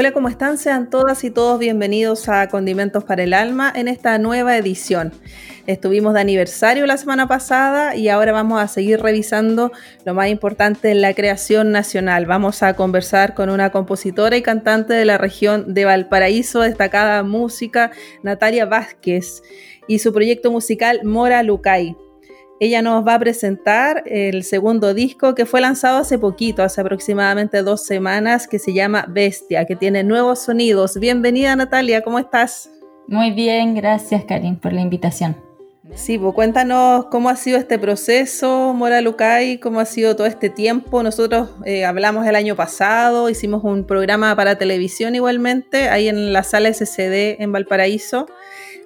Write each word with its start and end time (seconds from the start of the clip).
Hola, 0.00 0.12
¿cómo 0.12 0.28
están? 0.28 0.58
Sean 0.58 0.90
todas 0.90 1.24
y 1.24 1.30
todos 1.32 1.58
bienvenidos 1.58 2.28
a 2.28 2.46
Condimentos 2.46 3.02
para 3.02 3.24
el 3.24 3.34
Alma 3.34 3.72
en 3.74 3.88
esta 3.88 4.16
nueva 4.18 4.56
edición. 4.56 5.12
Estuvimos 5.66 6.14
de 6.14 6.20
aniversario 6.20 6.86
la 6.86 6.96
semana 6.96 7.26
pasada 7.26 7.96
y 7.96 8.08
ahora 8.08 8.30
vamos 8.30 8.62
a 8.62 8.68
seguir 8.68 9.00
revisando 9.00 9.72
lo 10.04 10.14
más 10.14 10.28
importante 10.28 10.92
en 10.92 11.00
la 11.00 11.14
creación 11.14 11.72
nacional. 11.72 12.26
Vamos 12.26 12.62
a 12.62 12.74
conversar 12.74 13.34
con 13.34 13.50
una 13.50 13.72
compositora 13.72 14.36
y 14.36 14.42
cantante 14.42 14.94
de 14.94 15.04
la 15.04 15.18
región 15.18 15.74
de 15.74 15.84
Valparaíso, 15.84 16.60
destacada 16.60 17.24
música, 17.24 17.90
Natalia 18.22 18.66
Vázquez, 18.66 19.42
y 19.88 19.98
su 19.98 20.12
proyecto 20.12 20.52
musical 20.52 21.00
Mora 21.02 21.42
Lucay. 21.42 21.96
Ella 22.60 22.82
nos 22.82 23.06
va 23.06 23.14
a 23.14 23.18
presentar 23.20 24.02
el 24.06 24.42
segundo 24.42 24.92
disco 24.92 25.36
que 25.36 25.46
fue 25.46 25.60
lanzado 25.60 25.98
hace 25.98 26.18
poquito, 26.18 26.64
hace 26.64 26.80
aproximadamente 26.80 27.62
dos 27.62 27.84
semanas, 27.84 28.48
que 28.48 28.58
se 28.58 28.72
llama 28.72 29.06
Bestia, 29.08 29.64
que 29.64 29.76
tiene 29.76 30.02
nuevos 30.02 30.40
sonidos. 30.40 30.98
Bienvenida 30.98 31.54
Natalia, 31.54 32.02
¿cómo 32.02 32.18
estás? 32.18 32.68
Muy 33.06 33.30
bien, 33.30 33.76
gracias 33.76 34.24
Karin 34.24 34.56
por 34.56 34.72
la 34.72 34.80
invitación. 34.80 35.36
Sí, 35.94 36.18
pues 36.18 36.34
cuéntanos 36.34 37.06
cómo 37.06 37.28
ha 37.28 37.36
sido 37.36 37.58
este 37.58 37.78
proceso, 37.78 38.74
Mora 38.74 39.00
Lucay, 39.02 39.58
cómo 39.58 39.78
ha 39.78 39.84
sido 39.84 40.16
todo 40.16 40.26
este 40.26 40.50
tiempo. 40.50 41.04
Nosotros 41.04 41.50
eh, 41.64 41.84
hablamos 41.84 42.26
el 42.26 42.34
año 42.34 42.56
pasado, 42.56 43.30
hicimos 43.30 43.62
un 43.62 43.84
programa 43.84 44.34
para 44.34 44.58
televisión 44.58 45.14
igualmente, 45.14 45.88
ahí 45.88 46.08
en 46.08 46.32
la 46.32 46.42
sala 46.42 46.74
SCD 46.74 47.40
en 47.40 47.52
Valparaíso 47.52 48.26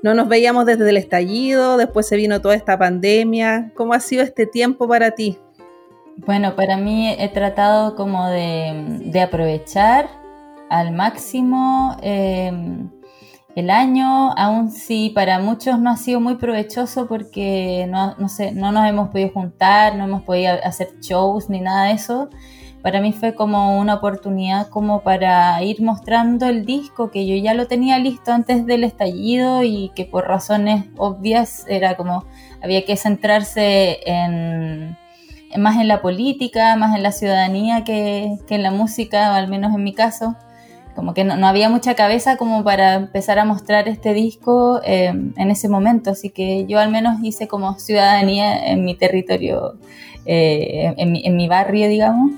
no 0.03 0.15
nos 0.15 0.29
veíamos 0.29 0.67
desde 0.67 0.91
el 0.91 0.97
estallido, 0.97 1.77
después 1.77 2.09
se 2.09 2.17
vino 2.17 2.41
toda 2.41 2.55
esta 2.55 2.79
pandemia. 2.79 3.71
¿Cómo 3.75 3.95
ha 3.95 4.01
sido 4.01 4.23
este 4.23 4.47
tiempo 4.47 4.89
para 4.89 5.13
ti? 5.13 5.39
Bueno, 6.17 6.57
para 6.57 6.77
mí 6.77 7.15
he 7.19 7.29
tratado 7.29 7.95
como 7.95 8.29
de, 8.29 9.21
aprovechar 9.23 10.09
al 10.69 10.93
máximo 10.93 11.97
em, 12.03 12.91
el 13.55 13.71
año, 13.71 14.33
aun 14.37 14.71
si 14.71 15.11
para 15.11 15.39
muchos 15.39 15.79
no 15.79 15.91
ha 15.91 15.97
sido 15.97 16.21
muy 16.21 16.35
provechoso 16.35 17.07
porque 17.07 17.87
no, 17.89 18.15
no, 18.17 18.29
sé, 18.29 18.53
no 18.53 18.73
nos 18.73 18.89
hemos 18.89 19.11
podido 19.11 19.31
juntar, 19.31 19.97
no 19.97 20.05
hemos 20.05 20.23
podido 20.23 20.53
hacer 20.65 20.89
shows 21.01 21.49
ni 21.49 21.61
nada 21.61 21.85
de 21.85 21.93
eso 21.93 22.29
para 22.83 23.01
mí 23.01 23.13
fue 23.13 23.35
como 23.35 23.79
una 23.79 23.95
oportunidad 23.95 24.69
como 24.69 25.03
para 25.03 25.63
ir 25.63 25.81
mostrando 25.81 26.47
el 26.47 26.67
disco 26.67 27.11
que 27.11 27.27
yo 27.27 27.37
ya 27.37 27.55
lo 27.55 27.69
tenía 27.69 27.99
listo 28.01 28.33
antes 28.33 28.67
del 28.67 28.83
estallido 28.83 29.63
y 29.63 29.93
que 29.95 30.05
por 30.05 30.27
razones 30.27 30.87
obvias 30.97 31.65
era 31.69 31.97
como 31.97 32.25
había 32.61 32.85
que 32.85 32.97
centrarse 32.97 34.01
en, 34.05 34.97
más 35.57 35.77
en 35.81 35.87
la 35.87 36.03
política, 36.03 36.75
más 36.77 36.97
en 36.97 37.05
la 37.05 37.13
ciudadanía 37.13 37.85
que, 37.85 38.39
en 38.49 38.63
la 38.63 38.73
música, 38.73 39.37
al 39.37 39.49
menos 39.49 39.75
en 39.75 39.85
mi 39.85 39.95
caso. 39.95 40.37
Como 40.95 41.15
que 41.15 41.25
no, 41.25 41.47
había 41.47 41.71
mucha 41.71 41.95
cabeza 41.95 42.37
como 42.37 42.65
para 42.65 42.95
empezar 42.95 43.39
a 43.39 43.47
mostrar 43.47 43.89
este 43.89 44.13
disco 44.13 44.81
eh, 44.85 45.07
en 45.07 45.51
ese 45.51 45.69
momento, 45.69 46.11
así 46.11 46.29
que 46.29 46.67
yo 46.67 46.79
al 46.79 46.91
menos 46.91 47.23
hice 47.23 47.49
como 47.49 47.79
ciudadanía 47.79 48.67
en 48.67 48.85
mi 48.85 48.95
territorio, 48.95 49.79
eh, 50.27 50.93
en 50.99 51.37
mi 51.37 51.49
barrio, 51.49 51.89
digamos 51.89 52.33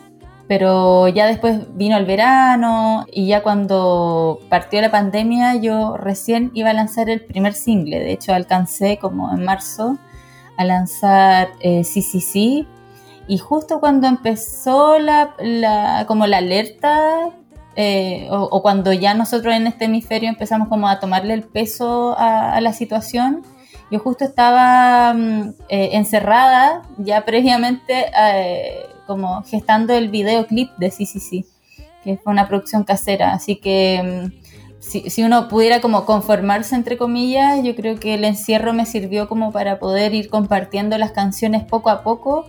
pero 0.56 1.08
ya 1.08 1.26
después 1.26 1.62
vino 1.74 1.96
el 1.96 2.04
verano 2.04 3.06
y 3.10 3.26
ya 3.26 3.42
cuando 3.42 4.38
partió 4.48 4.80
la 4.80 4.92
pandemia 4.92 5.56
yo 5.56 5.96
recién 5.96 6.52
iba 6.54 6.70
a 6.70 6.72
lanzar 6.72 7.10
el 7.10 7.24
primer 7.24 7.54
single, 7.54 7.98
de 7.98 8.12
hecho 8.12 8.32
alcancé 8.32 8.98
como 9.00 9.34
en 9.34 9.44
marzo 9.44 9.98
a 10.56 10.64
lanzar 10.64 11.48
eh, 11.58 11.82
CCC 11.82 12.68
y 13.26 13.38
justo 13.38 13.80
cuando 13.80 14.06
empezó 14.06 15.00
la, 15.00 16.04
como 16.06 16.28
la 16.28 16.38
alerta 16.38 17.30
eh, 17.74 18.28
o, 18.30 18.62
cuando 18.62 18.92
ya 18.92 19.12
nosotros 19.14 19.56
en 19.56 19.66
este 19.66 19.86
hemisferio 19.86 20.28
empezamos 20.28 20.68
como 20.68 20.88
a 20.88 21.00
tomarle 21.00 21.34
el 21.34 21.42
peso 21.42 22.14
a, 22.16 22.60
la 22.60 22.72
situación, 22.72 23.42
yo 23.90 23.98
justo 23.98 24.24
estaba 24.24 25.14
mm, 25.14 25.54
eh, 25.68 25.88
encerrada 25.94 26.82
ya 26.98 27.24
previamente 27.26 28.06
eh, 28.16 28.93
como 29.06 29.42
gestando 29.44 29.92
el 29.94 30.08
videoclip 30.08 30.70
de 30.78 30.90
CCC, 30.90 31.44
que 32.02 32.16
fue 32.16 32.32
una 32.32 32.48
producción 32.48 32.84
casera. 32.84 33.32
Así 33.32 33.56
que 33.56 34.30
mm, 34.32 34.44
si, 34.84 35.22
uno 35.22 35.48
pudiera 35.48 35.80
como 35.80 36.04
conformarse 36.04 36.74
entre 36.74 36.98
comillas, 36.98 37.62
yo 37.62 37.74
creo 37.74 37.98
que 37.98 38.14
el 38.14 38.24
encierro 38.24 38.72
me 38.72 38.86
sirvió 38.86 39.28
como 39.28 39.50
para 39.50 39.78
poder 39.78 40.14
ir 40.14 40.28
compartiendo 40.28 40.98
las 40.98 41.12
canciones 41.12 41.64
poco 41.64 41.90
a 41.90 42.02
poco. 42.02 42.46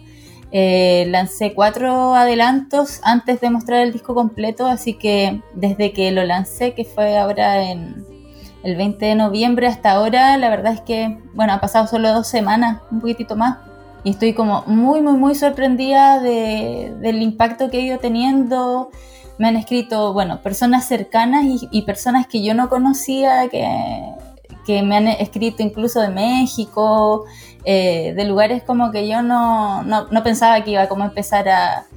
Eh, 0.52 1.06
lancé 1.10 1.54
cuatro 1.54 2.14
adelantos 2.14 3.00
antes 3.04 3.42
de 3.42 3.50
mostrar 3.50 3.82
el 3.82 3.94
disco 3.94 4.14
completo, 4.14 4.68
así 4.68 4.94
que 4.94 5.42
desde 5.54 5.92
que 5.92 6.12
lo 6.12 6.24
lancé, 6.24 6.74
que 6.74 6.86
fue 6.86 7.18
ahora 7.18 7.64
en 7.64 8.06
el 8.64 8.76
20 8.76 9.06
de 9.06 9.16
noviembre 9.16 9.68
hasta 9.68 9.92
ahora, 9.92 10.38
la 10.38 10.50
verdad 10.50 10.74
es 10.74 10.82
que, 10.82 11.20
bueno, 11.34 11.54
ha 11.54 11.62
pasado 11.62 11.88
solo 11.88 12.14
dos 12.14 12.28
semanas, 12.28 12.82
un 12.92 13.00
poquitito 13.00 13.36
más, 13.36 13.58
y 14.06 14.12
estoy 14.12 14.34
como 14.34 14.64
muy, 14.68 15.02
muy, 15.02 15.14
muy 15.14 15.34
sorprendida 15.34 16.20
del 16.20 17.24
impacto 17.24 17.72
que 17.72 17.80
he 17.80 17.82
ido 17.82 17.98
teniendo. 17.98 18.92
Me 19.40 19.48
han 19.48 19.58
escrito, 19.58 20.14
bueno, 20.14 20.44
personas 20.44 20.88
cercanas 20.88 21.44
y, 21.72 21.82
personas 21.82 22.28
que 22.28 22.44
yo 22.44 22.54
no 22.54 22.70
conocía, 22.70 23.50
que, 23.50 23.68
que, 24.64 24.84
me 24.84 24.96
han 24.96 25.08
escrito 25.08 25.64
incluso 25.64 26.02
de 26.02 26.10
México, 26.10 27.26
eh, 27.66 28.14
de 28.16 28.26
lugares 28.26 28.62
como 28.62 28.92
que 28.92 29.08
yo 29.08 29.24
no, 29.24 29.82
no, 29.82 30.06
no, 30.12 30.24
pensaba 30.24 30.64
que 30.64 30.72
iba 30.72 30.84
a 30.84 31.06
empezar 31.06 31.50
a, 31.50 31.88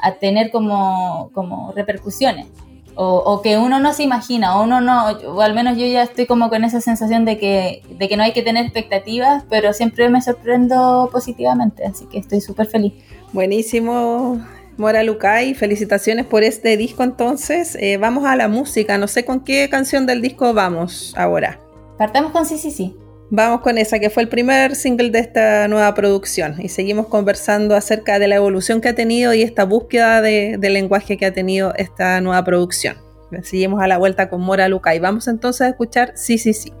a 0.00 0.12
tener 0.14 0.50
como, 0.50 1.30
como 1.32 1.70
repercusiones 1.76 2.48
o, 2.94 3.40
que 3.42 3.58
uno 3.58 3.80
no 3.80 3.92
se 3.92 4.02
imagina, 4.02 4.58
o 4.58 4.64
uno 4.64 4.80
no, 4.80 5.10
o 5.10 5.40
al 5.40 5.54
menos 5.54 5.76
yo 5.76 5.86
ya 5.86 6.02
estoy 6.02 6.26
como 6.26 6.48
con 6.50 6.64
esa 6.64 6.80
sensación 6.80 7.24
de 7.24 7.38
que, 7.38 7.82
de 7.98 8.08
que 8.08 8.16
no 8.16 8.22
hay 8.22 8.32
que 8.32 8.42
tener 8.42 8.64
expectativas, 8.64 9.44
pero 9.48 9.72
siempre 9.72 10.08
me 10.08 10.20
sorprendo 10.20 11.08
positivamente, 11.12 11.84
así 11.84 12.06
que 12.06 12.18
estoy 12.18 12.40
súper 12.40 12.66
feliz. 12.66 12.92
Buenísimo, 13.32 14.40
Mora 14.76 15.02
Lucay, 15.02 15.54
felicitaciones 15.54 16.26
por 16.26 16.42
este 16.42 16.76
disco 16.76 17.02
entonces. 17.02 17.76
Eh, 17.80 17.96
vamos 17.98 18.24
a 18.24 18.36
la 18.36 18.48
música, 18.48 18.98
no 18.98 19.08
sé 19.08 19.24
con 19.24 19.40
qué 19.40 19.68
canción 19.70 20.06
del 20.06 20.20
disco 20.20 20.52
vamos 20.54 21.14
ahora. 21.16 21.60
Partamos 21.98 22.32
con 22.32 22.46
sí, 22.46 22.58
sí, 22.58 22.70
sí. 22.70 22.96
Vamos 23.34 23.62
con 23.62 23.78
esa, 23.78 23.98
que 23.98 24.10
fue 24.10 24.22
el 24.24 24.28
primer 24.28 24.76
single 24.76 25.08
de 25.08 25.20
esta 25.20 25.66
nueva 25.66 25.94
producción. 25.94 26.56
Y 26.58 26.68
seguimos 26.68 27.06
conversando 27.06 27.74
acerca 27.74 28.18
de 28.18 28.28
la 28.28 28.36
evolución 28.36 28.82
que 28.82 28.90
ha 28.90 28.94
tenido 28.94 29.32
y 29.32 29.40
esta 29.40 29.64
búsqueda 29.64 30.20
de, 30.20 30.58
lenguaje 30.60 31.16
que 31.16 31.24
ha 31.24 31.32
tenido 31.32 31.72
esta 31.76 32.20
nueva 32.20 32.44
producción. 32.44 32.98
Seguimos 33.42 33.82
a 33.82 33.86
la 33.86 33.96
vuelta 33.96 34.28
con 34.28 34.42
Mora 34.42 34.68
Luca 34.68 34.94
y 34.94 34.98
vamos 34.98 35.28
entonces 35.28 35.62
a 35.62 35.68
escuchar 35.70 36.12
Sí, 36.14 36.36
sí, 36.36 36.52
sí. 36.52 36.74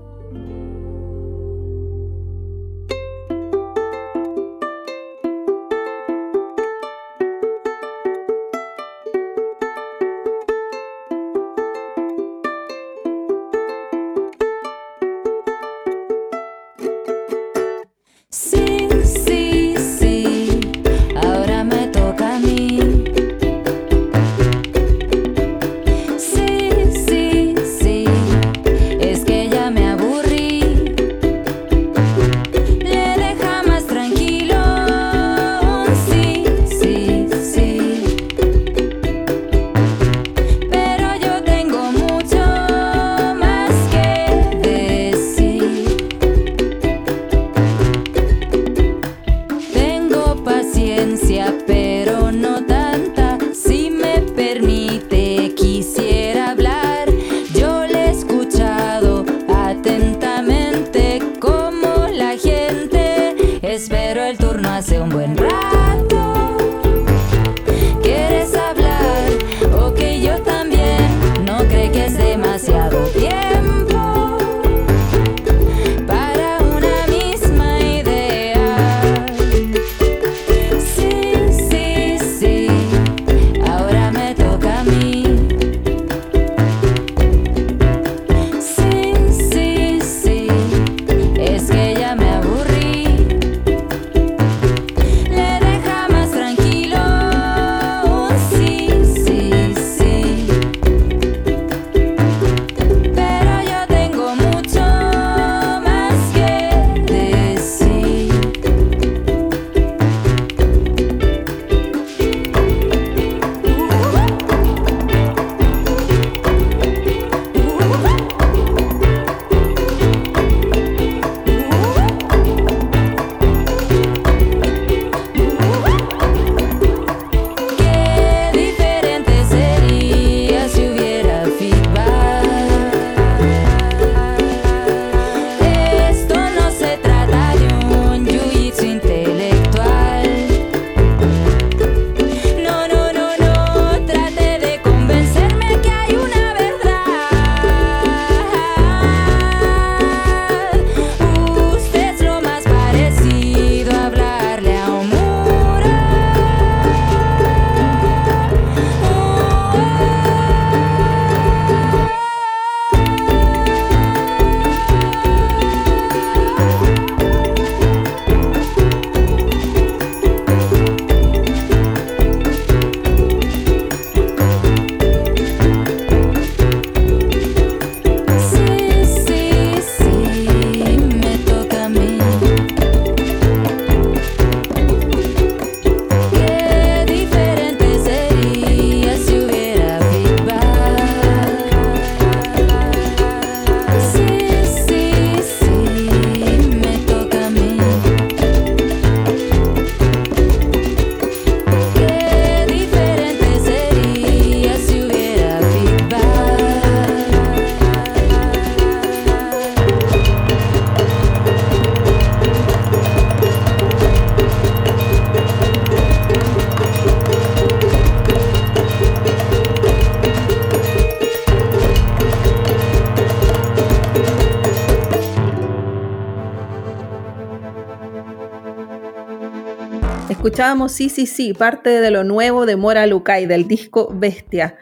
Escuchábamos 230.52 230.92
Sí, 230.92 231.08
sí, 231.08 231.24
sí, 231.24 231.54
parte 231.54 231.88
de 231.88 232.10
lo 232.10 232.24
nuevo 232.24 232.66
de 232.66 232.76
Mora 232.76 233.06
Lucay, 233.06 233.46
del 233.46 233.66
disco 233.66 234.12
Bestia. 234.12 234.76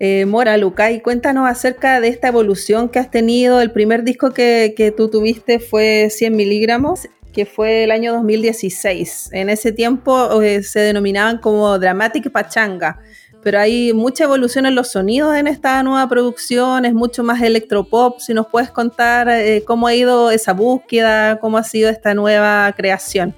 Eh, 0.00 0.26
Mora 0.26 0.56
Lucay, 0.56 1.02
cuéntanos 1.02 1.48
acerca 1.48 2.00
de 2.00 2.08
esta 2.08 2.26
evolución 2.26 2.88
que 2.88 2.98
has 2.98 3.12
tenido. 3.12 3.60
El 3.60 3.70
primer 3.70 4.02
disco 4.02 4.32
que, 4.32 4.74
que 4.76 4.90
tú 4.90 5.08
tuviste 5.08 5.60
fue 5.60 6.08
100 6.10 6.34
miligramos, 6.34 7.06
que 7.32 7.46
fue 7.46 7.84
el 7.84 7.92
año 7.92 8.12
2016. 8.12 9.28
En 9.30 9.50
ese 9.50 9.70
tiempo 9.70 10.42
eh, 10.42 10.64
se 10.64 10.80
denominaban 10.80 11.38
como 11.38 11.78
Dramatic 11.78 12.32
Pachanga 12.32 12.98
pero 13.44 13.60
hay 13.60 13.92
mucha 13.92 14.24
evolución 14.24 14.64
en 14.64 14.74
los 14.74 14.90
sonidos 14.90 15.36
en 15.36 15.46
esta 15.46 15.82
nueva 15.82 16.08
producción, 16.08 16.86
es 16.86 16.94
mucho 16.94 17.22
más 17.22 17.42
electropop. 17.42 18.18
Si 18.18 18.32
nos 18.32 18.46
puedes 18.46 18.70
contar 18.70 19.28
eh, 19.28 19.62
cómo 19.66 19.86
ha 19.86 19.94
ido 19.94 20.30
esa 20.30 20.54
búsqueda, 20.54 21.38
cómo 21.40 21.58
ha 21.58 21.62
sido 21.62 21.90
esta 21.90 22.14
nueva 22.14 22.72
creación. 22.74 23.34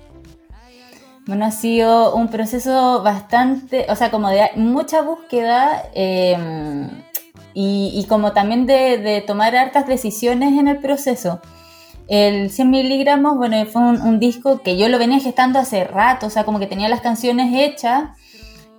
Bueno, 1.26 1.44
ha 1.44 1.50
sido 1.50 2.14
un 2.14 2.28
proceso 2.28 3.02
bastante, 3.02 3.86
o 3.88 3.96
sea, 3.96 4.10
como 4.10 4.28
de 4.30 4.48
mucha 4.54 5.02
búsqueda 5.02 5.82
em, 5.92 6.88
y, 7.52 8.04
como 8.08 8.32
también 8.32 8.66
de, 8.66 9.24
tomar 9.26 9.56
hartas 9.56 9.86
decisiones 9.86 10.58
en 10.58 10.68
el 10.68 10.78
proceso. 10.78 11.40
El 12.08 12.50
100 12.50 12.70
miligramos, 12.70 13.36
bueno, 13.36 13.56
fue 13.66 13.82
un 13.82 14.20
disco 14.20 14.62
que 14.62 14.76
yo 14.76 14.88
lo 14.88 14.98
venía 14.98 15.18
gestando 15.18 15.58
hace 15.58 15.84
rato, 15.84 16.26
o 16.26 16.30
sea, 16.30 16.44
como 16.44 16.60
que 16.60 16.68
tenía 16.68 16.88
las 16.88 17.00
canciones 17.00 17.52
hechas 17.52 18.10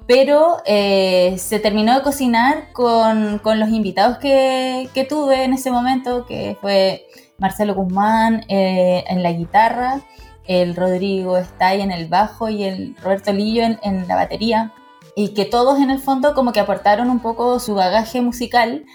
pero 0.08 0.58
eh, 0.66 1.36
se 1.38 1.60
terminó 1.60 1.94
de 1.94 2.02
cocinar 2.02 2.72
con, 2.72 3.42
los 3.44 3.70
invitados 3.70 4.18
que, 4.20 5.06
tuve 5.10 5.44
en 5.44 5.54
ese 5.54 5.70
momento, 5.70 6.26
que 6.26 6.58
fue 6.62 7.06
Marcelo 7.38 7.76
Guzmán 7.76 8.46
eh, 8.48 9.04
en 9.08 9.22
la 9.22 9.34
guitarra, 9.34 10.02
el 10.48 10.76
Rodrigo 10.76 11.38
Estay 11.38 11.82
en 11.82 11.92
el 11.92 12.08
bajo 12.08 12.50
y 12.50 12.64
el 12.64 12.96
Roberto 12.98 13.34
Lillo 13.34 13.64
en, 13.64 14.08
la 14.08 14.16
batería, 14.16 14.74
y 15.16 15.30
que 15.30 15.46
todos 15.46 15.80
en 15.80 15.90
el 15.90 16.00
fondo 16.00 16.34
como 16.34 16.54
que 16.54 16.60
aportaron 16.60 17.10
un 17.10 17.20
poco 17.20 17.60
su 17.60 17.76
bagaje 17.76 18.22
musical. 18.22 18.86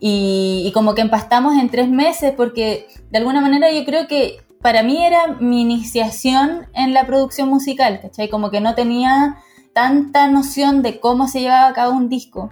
Y, 0.00 0.64
y 0.66 0.72
como 0.72 0.94
que 0.94 1.02
empastamos 1.02 1.54
en 1.56 1.70
tres 1.70 1.88
meses 1.88 2.34
porque 2.36 2.88
de 3.10 3.18
alguna 3.18 3.40
manera 3.40 3.70
yo 3.70 3.84
creo 3.84 4.06
que 4.06 4.38
para 4.60 4.82
mí 4.82 5.04
era 5.04 5.36
mi 5.40 5.60
iniciación 5.62 6.66
en 6.74 6.92
la 6.94 7.06
producción 7.06 7.48
musical, 7.48 8.00
¿cachai? 8.00 8.28
Como 8.28 8.50
que 8.50 8.60
no 8.60 8.74
tenía 8.74 9.38
tanta 9.74 10.28
noción 10.28 10.82
de 10.82 11.00
cómo 11.00 11.28
se 11.28 11.40
llevaba 11.40 11.68
a 11.68 11.74
cabo 11.74 11.92
un 11.92 12.08
disco. 12.08 12.50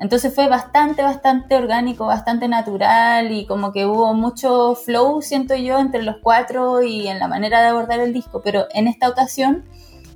Entonces 0.00 0.34
fue 0.34 0.48
bastante, 0.48 1.02
bastante 1.02 1.56
orgánico, 1.56 2.06
bastante 2.06 2.48
natural 2.48 3.32
y 3.32 3.46
como 3.46 3.72
que 3.72 3.86
hubo 3.86 4.12
mucho 4.14 4.74
flow, 4.74 5.22
siento 5.22 5.54
yo, 5.54 5.78
entre 5.78 6.02
los 6.02 6.16
cuatro 6.22 6.82
y 6.82 7.08
en 7.08 7.18
la 7.18 7.28
manera 7.28 7.62
de 7.62 7.68
abordar 7.68 8.00
el 8.00 8.12
disco. 8.12 8.42
Pero 8.42 8.66
en 8.72 8.88
esta 8.88 9.08
ocasión 9.08 9.64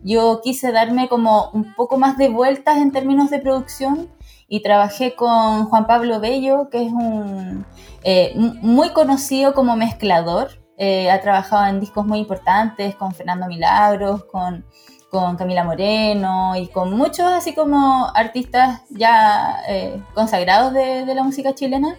yo 0.02 0.40
quise 0.42 0.72
darme 0.72 1.08
como 1.08 1.50
un 1.50 1.74
poco 1.74 1.98
más 1.98 2.16
de 2.18 2.28
vueltas 2.28 2.78
en 2.78 2.92
términos 2.92 3.30
de 3.30 3.38
producción 3.38 4.08
y 4.48 4.62
trabajé 4.62 5.14
con 5.14 5.66
Juan 5.66 5.86
Pablo 5.86 6.20
Bello, 6.20 6.68
que 6.70 6.86
es 6.86 6.92
un 6.92 7.66
eh, 8.02 8.32
muy 8.36 8.90
conocido 8.90 9.54
como 9.54 9.76
mezclador. 9.76 10.50
Eh, 10.78 11.10
ha 11.10 11.20
trabajado 11.20 11.66
en 11.66 11.80
discos 11.80 12.06
muy 12.06 12.20
importantes 12.20 12.94
con 12.94 13.12
Fernando 13.12 13.46
Milagros, 13.46 14.24
con 14.24 14.64
con 15.10 15.36
Camila 15.36 15.64
Moreno 15.64 16.54
y 16.56 16.68
con 16.68 16.92
muchos 16.92 17.26
así 17.26 17.54
como 17.54 18.08
artistas 18.14 18.82
ya 18.90 19.62
eh, 19.68 20.02
consagrados 20.14 20.72
de, 20.72 21.14
la 21.14 21.22
música 21.22 21.54
chilena. 21.54 21.96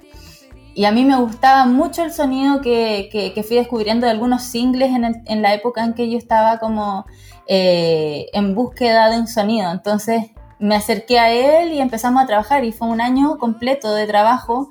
Y 0.75 0.86
a 0.86 0.92
mí 0.92 1.04
me 1.04 1.18
gustaba 1.18 1.66
mucho 1.66 2.04
el 2.04 2.13
sonido 2.13 2.62
que, 2.62 3.10
que, 3.12 3.44
fui 3.44 3.58
descubriendo 3.58 4.06
de 4.06 4.12
algunos 4.12 4.44
singles 4.44 4.92
en, 4.92 5.24
en, 5.25 5.42
la 5.42 5.54
época 5.54 5.84
en 5.84 5.94
que 5.94 6.10
yo 6.10 6.18
estaba 6.18 6.60
como 6.60 7.06
eh, 7.48 8.28
en 8.34 8.54
búsqueda 8.54 9.10
de 9.10 9.18
un 9.18 9.28
sonido. 9.28 9.72
Entonces 9.72 10.25
me 10.60 10.75
acerqué 10.75 11.20
a 11.20 11.32
él 11.32 11.74
y 11.74 11.80
empezamos 11.80 12.24
a 12.24 12.28
trabajar 12.28 12.63
y 12.63 12.72
fue 12.72 12.88
un 12.88 13.01
año 13.01 13.38
completo 13.39 13.94
de 13.94 14.06
trabajo. 14.06 14.70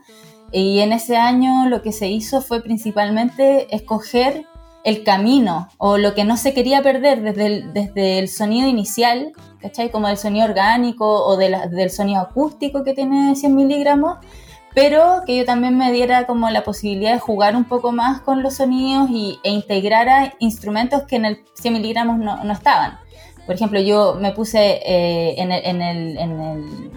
Y 0.52 0.80
en 0.80 0.92
ese 0.92 1.16
año 1.16 1.68
lo 1.68 1.82
que 1.82 1.92
se 1.92 2.08
hizo 2.08 2.40
fue 2.40 2.62
principalmente 2.62 3.74
escoger 3.74 4.46
el 4.84 5.04
camino 5.04 5.68
o 5.78 5.98
lo 5.98 6.14
que 6.14 6.24
no 6.24 6.36
se 6.36 6.54
quería 6.54 6.82
perder 6.82 7.22
desde 7.22 7.46
el, 7.46 7.72
desde 7.72 8.18
el 8.18 8.28
sonido 8.28 8.68
inicial, 8.68 9.32
¿cachai? 9.60 9.90
Como 9.90 10.08
el 10.08 10.16
sonido 10.16 10.46
orgánico 10.46 11.24
o 11.24 11.36
del 11.36 11.90
sonido 11.90 12.20
acústico 12.20 12.84
que 12.84 12.94
tiene 12.94 13.34
100 13.34 13.54
miligramos, 13.54 14.18
pero 14.74 15.22
que 15.26 15.36
yo 15.36 15.44
también 15.44 15.76
me 15.76 15.92
diera 15.92 16.26
como 16.26 16.50
la 16.50 16.62
posibilidad 16.62 17.12
de 17.12 17.18
jugar 17.18 17.56
un 17.56 17.64
poco 17.64 17.92
más 17.92 18.20
con 18.20 18.42
los 18.42 18.54
sonidos 18.54 19.10
y, 19.10 19.38
e 19.42 19.50
integrar 19.50 20.08
a 20.08 20.34
instrumentos 20.38 21.02
que 21.02 21.16
en 21.16 21.24
el 21.24 21.44
100 21.54 21.74
miligramos 21.74 22.18
no, 22.18 22.44
no 22.44 22.52
estaban. 22.52 22.98
Por 23.46 23.54
ejemplo, 23.54 23.80
yo 23.80 24.16
me 24.20 24.32
puse 24.32 24.80
eh, 24.84 25.34
en, 25.38 25.52
el, 25.52 25.64
en, 25.64 25.82
el, 25.82 26.18
en, 26.18 26.92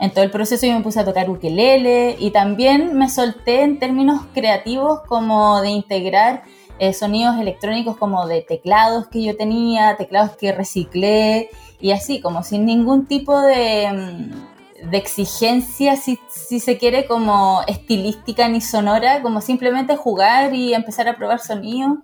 en 0.00 0.10
todo 0.10 0.22
el 0.22 0.30
proceso 0.30 0.66
yo 0.66 0.74
me 0.74 0.82
puse 0.82 1.00
a 1.00 1.04
tocar 1.04 1.28
ukelele 1.28 2.16
y 2.18 2.30
también 2.30 2.96
me 2.96 3.08
solté 3.08 3.62
en 3.62 3.78
términos 3.78 4.22
creativos 4.32 5.00
como 5.08 5.60
de 5.60 5.70
integrar 5.70 6.44
eh, 6.78 6.92
sonidos 6.92 7.38
electrónicos 7.38 7.96
como 7.96 8.26
de 8.26 8.42
teclados 8.42 9.08
que 9.08 9.22
yo 9.22 9.36
tenía, 9.36 9.96
teclados 9.96 10.36
que 10.36 10.52
reciclé 10.52 11.50
y 11.80 11.92
así, 11.92 12.20
como 12.20 12.42
sin 12.42 12.66
ningún 12.66 13.06
tipo 13.06 13.40
de, 13.40 13.88
mm, 13.92 14.90
de 14.90 14.96
exigencia, 14.96 15.96
si, 15.96 16.18
se 16.60 16.78
quiere, 16.78 17.06
como 17.06 17.62
estilística 17.66 18.48
ni 18.48 18.60
sonora, 18.60 19.22
como 19.22 19.40
simplemente 19.40 19.96
jugar 19.96 20.54
y 20.54 20.74
empezar 20.74 21.08
a 21.08 21.16
probar 21.16 21.40
sonidos. 21.40 21.98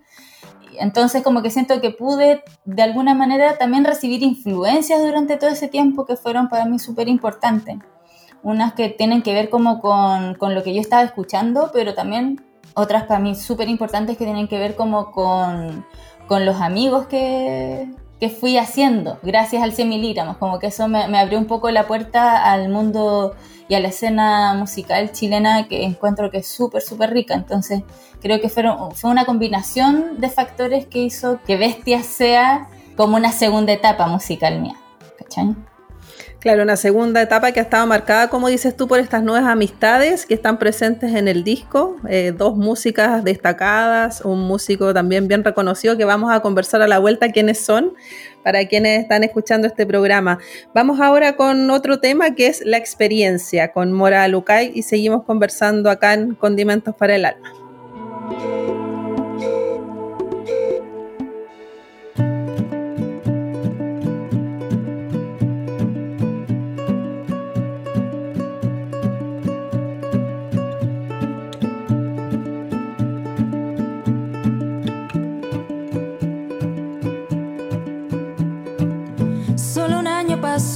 Entonces 0.77 1.23
como 1.23 1.41
que 1.41 1.49
siento 1.49 1.79
que 1.79 1.91
pude 1.91 2.43
de 2.65 2.83
alguna 2.83 3.13
manera 3.13 3.57
también 3.57 3.85
recibir 3.85 4.23
influencias 4.23 5.01
durante 5.01 5.37
todo 5.37 5.49
ese 5.49 5.69
tiempo 5.69 6.05
que 6.05 6.17
fueron 6.17 6.49
para 6.49 6.65
mí 6.65 6.79
súper 6.79 7.07
importantes. 7.07 7.77
Unas 8.43 8.73
que 8.73 8.89
tienen 8.89 9.21
que 9.21 9.33
ver 9.33 9.49
como 9.49 9.79
con, 9.79 10.35
con 10.35 10.53
lo 10.53 10.63
que 10.63 10.73
yo 10.73 10.81
estaba 10.81 11.03
escuchando, 11.03 11.71
pero 11.73 11.93
también 11.93 12.43
otras 12.75 13.03
para 13.03 13.19
mí 13.19 13.35
súper 13.35 13.67
importantes 13.69 14.17
que 14.17 14.25
tienen 14.25 14.47
que 14.47 14.59
ver 14.59 14.75
como 14.75 15.11
con, 15.11 15.85
los 16.29 16.61
amigos 16.61 17.07
que, 17.07 17.89
fui 18.39 18.57
haciendo 18.57 19.19
gracias 19.21 19.61
al 19.61 19.71
100 19.71 19.87
miligramos, 19.87 20.37
como 20.37 20.57
que 20.57 20.67
eso 20.67 20.87
me, 20.87 21.19
abrió 21.19 21.37
un 21.37 21.45
poco 21.45 21.69
la 21.69 21.85
puerta 21.85 22.51
al 22.51 22.69
mundo 22.69 23.35
y 23.67 23.75
a 23.75 23.79
la 23.79 23.89
escena 23.89 24.55
musical 24.55 25.11
chilena 25.11 25.67
que 25.67 25.83
encuentro 25.83 26.31
que 26.31 26.39
es 26.39 26.47
súper, 26.47 26.81
súper 26.81 27.11
rica. 27.11 27.35
Entonces 27.35 27.83
creo 28.21 28.41
que 28.41 28.49
fueron, 28.49 28.91
fue 28.93 29.11
una 29.11 29.25
combinación 29.25 30.19
de 30.19 30.29
factores 30.29 30.87
que 30.87 31.03
hizo 31.03 31.39
que 31.45 31.55
Bestia 31.55 32.01
sea 32.01 32.67
como 32.97 33.15
una 33.15 33.31
segunda 33.31 33.73
etapa 33.73 34.07
musical 34.07 34.59
mía. 34.59 34.75
¿Cachai? 35.19 35.55
Claro, 36.45 36.61
una 36.61 36.75
segunda 36.75 37.23
etapa 37.23 37.51
que 37.51 37.59
ha 37.59 37.63
estado 37.63 37.87
marcada, 37.87 38.29
como 38.29 38.49
dices 38.49 38.77
tú, 38.77 38.87
por 38.87 38.99
estas 38.99 39.23
nuevas 39.23 39.49
amistades 39.49 40.27
que 40.27 40.35
están 40.35 40.59
presentes 40.59 41.15
en 41.15 41.27
el 41.27 41.43
disco, 41.43 41.95
eh, 42.07 42.35
dos 42.37 42.55
músicas 42.55 43.23
destacadas, 43.23 44.21
un 44.21 44.41
músico 44.41 44.93
también 44.93 45.27
bien 45.27 45.43
reconocido 45.43 45.97
que 45.97 46.05
vamos 46.05 46.31
a 46.31 46.41
conversar 46.41 46.83
a 46.83 46.87
la 46.87 46.99
vuelta 46.99 47.31
quiénes 47.31 47.65
son 47.65 47.95
para 48.43 48.63
quienes 48.67 49.01
están 49.01 49.23
escuchando 49.23 49.65
este 49.65 49.87
programa. 49.87 50.37
Vamos 50.71 50.99
ahora 50.99 51.35
con 51.35 51.71
otro 51.71 51.99
tema 51.99 52.35
que 52.35 52.45
es 52.45 52.63
la 52.63 52.77
experiencia 52.77 53.71
con 53.71 53.91
Mora 53.91 54.27
Lucay 54.27 54.71
y 54.75 54.83
seguimos 54.83 55.23
conversando 55.23 55.89
acá 55.89 56.13
en 56.13 56.35
Condimentos 56.35 56.93
para 56.93 57.15
el 57.15 57.25
Alma. 57.25 58.84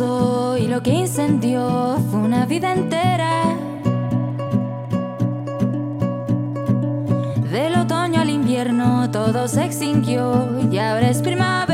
Y 0.02 0.68
lo 0.68 0.82
que 0.82 0.92
incendió 0.92 1.98
fue 2.10 2.22
una 2.22 2.46
vida 2.46 2.72
entera. 2.72 3.44
Del 7.52 7.76
otoño 7.76 8.22
al 8.22 8.30
invierno 8.30 9.12
todo 9.12 9.50
se 9.50 9.66
extinguió 9.66 10.48
y 10.72 10.78
ahora 10.78 11.10
es 11.10 11.22
primavera. 11.22 11.69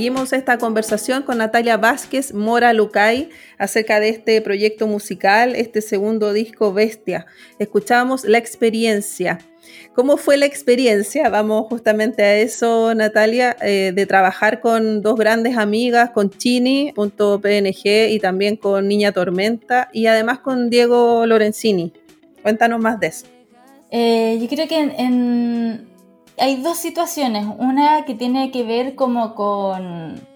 Seguimos 0.00 0.32
esta 0.32 0.56
conversación 0.56 1.24
con 1.24 1.36
Natalia 1.36 1.76
Vázquez 1.76 2.32
Mora 2.32 2.72
Lucay 2.72 3.28
acerca 3.58 4.00
de 4.00 4.08
este 4.08 4.40
proyecto 4.40 4.86
musical, 4.86 5.54
este 5.54 5.82
segundo 5.82 6.32
disco 6.32 6.72
Bestia. 6.72 7.26
Escuchamos 7.58 8.24
la 8.24 8.38
experiencia. 8.38 9.40
¿Cómo 9.94 10.16
fue 10.16 10.38
la 10.38 10.46
experiencia? 10.46 11.28
Vamos 11.28 11.66
justamente 11.66 12.22
a 12.22 12.38
eso, 12.38 12.94
Natalia, 12.94 13.58
eh, 13.60 13.92
de 13.94 14.06
trabajar 14.06 14.62
con 14.62 15.02
dos 15.02 15.16
grandes 15.16 15.58
amigas, 15.58 16.08
con 16.12 16.30
Chini.png 16.30 18.08
y 18.08 18.20
también 18.20 18.56
con 18.56 18.88
Niña 18.88 19.12
Tormenta 19.12 19.90
y 19.92 20.06
además 20.06 20.38
con 20.38 20.70
Diego 20.70 21.26
Lorenzini. 21.26 21.92
Cuéntanos 22.40 22.80
más 22.80 22.98
de 23.00 23.06
eso. 23.08 23.26
Eh, 23.90 24.38
yo 24.40 24.48
creo 24.48 24.66
que 24.66 24.78
en, 24.78 25.89
hay 26.40 26.56
dos 26.56 26.78
situaciones. 26.78 27.46
Una 27.58 28.04
que 28.04 28.14
tiene 28.14 28.50
que 28.50 28.64
ver 28.64 28.94
como 28.94 29.34
con, 29.34 30.28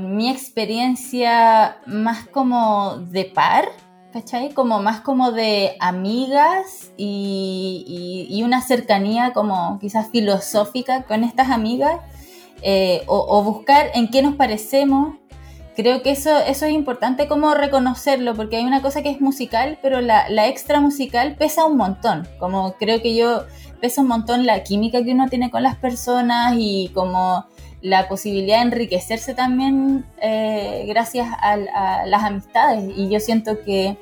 mi 0.00 0.28
experiencia 0.28 1.78
más 1.86 2.26
como 2.26 2.98
de 2.98 3.24
par, 3.24 3.68
¿cachai? 4.12 4.52
Como 4.52 4.80
más 4.80 5.00
como 5.00 5.30
de 5.30 5.76
amigas 5.78 6.92
y, 6.96 8.42
una 8.44 8.62
cercanía 8.62 9.32
como 9.32 9.78
quizás 9.78 10.10
filosófica 10.10 11.04
con 11.04 11.24
estas 11.24 11.50
amigas. 11.50 12.00
Eh, 12.62 13.04
o, 13.06 13.42
buscar 13.42 13.90
en 13.94 14.08
qué 14.08 14.22
nos 14.22 14.34
parecemos. 14.34 15.16
Creo 15.76 16.02
que 16.02 16.10
eso, 16.10 16.36
eso 16.36 16.66
es 16.66 16.72
importante 16.72 17.26
como 17.26 17.54
reconocerlo, 17.54 18.34
porque 18.34 18.56
hay 18.56 18.64
una 18.64 18.82
cosa 18.82 19.02
que 19.02 19.08
es 19.08 19.20
musical, 19.22 19.78
pero 19.80 20.02
la, 20.02 20.28
la 20.28 20.46
extra 20.46 20.80
musical 20.80 21.36
pesa 21.36 21.64
un 21.64 21.78
montón. 21.78 22.28
Como 22.38 22.74
creo 22.74 23.00
que 23.00 23.14
yo 23.14 23.44
pesa 23.80 24.02
un 24.02 24.08
montón 24.08 24.46
la 24.46 24.62
química 24.62 25.02
que 25.02 25.12
uno 25.12 25.28
tiene 25.28 25.50
con 25.50 25.62
las 25.62 25.76
personas 25.76 26.54
y 26.58 26.90
como 26.94 27.46
la 27.82 28.08
posibilidad 28.08 28.58
de 28.58 28.62
enriquecerse 28.62 29.34
también 29.34 30.04
eh, 30.20 30.84
gracias 30.86 31.28
a, 31.40 31.56
las 32.06 32.22
amistades. 32.22 32.92
Y 32.96 33.08
yo 33.08 33.20
siento 33.20 33.62
que 33.64 33.96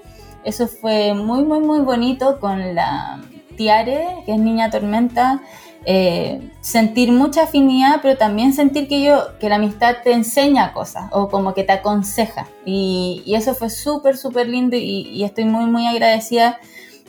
eso 0.44 0.66
fue 0.66 1.14
muy, 1.14 1.44
muy, 1.44 1.60
muy 1.60 1.80
bonito 1.80 2.40
con 2.40 2.74
la 2.74 3.20
Tiare, 3.56 4.22
que 4.26 4.32
es 4.32 4.38
Niña 4.38 4.70
Tormenta. 4.70 5.40
Eh, 5.84 6.50
sentir 6.60 7.12
mucha 7.12 7.44
afinidad, 7.44 8.00
pero 8.02 8.18
también 8.18 8.52
sentir 8.52 8.88
que 8.88 9.02
yo, 9.02 9.38
que 9.38 9.48
la 9.48 9.54
amistad 9.54 9.96
te 10.02 10.12
enseña 10.12 10.72
cosas 10.72 11.08
o 11.12 11.28
como 11.28 11.54
que 11.54 11.64
te 11.64 11.72
aconseja. 11.72 12.46
Y, 12.66 13.22
eso 13.34 13.54
fue 13.54 13.70
súper, 13.70 14.16
súper 14.16 14.48
lindo 14.48 14.76
y, 14.76 15.08
y, 15.12 15.24
estoy 15.24 15.44
muy, 15.44 15.66
muy 15.66 15.86
agradecida 15.86 16.58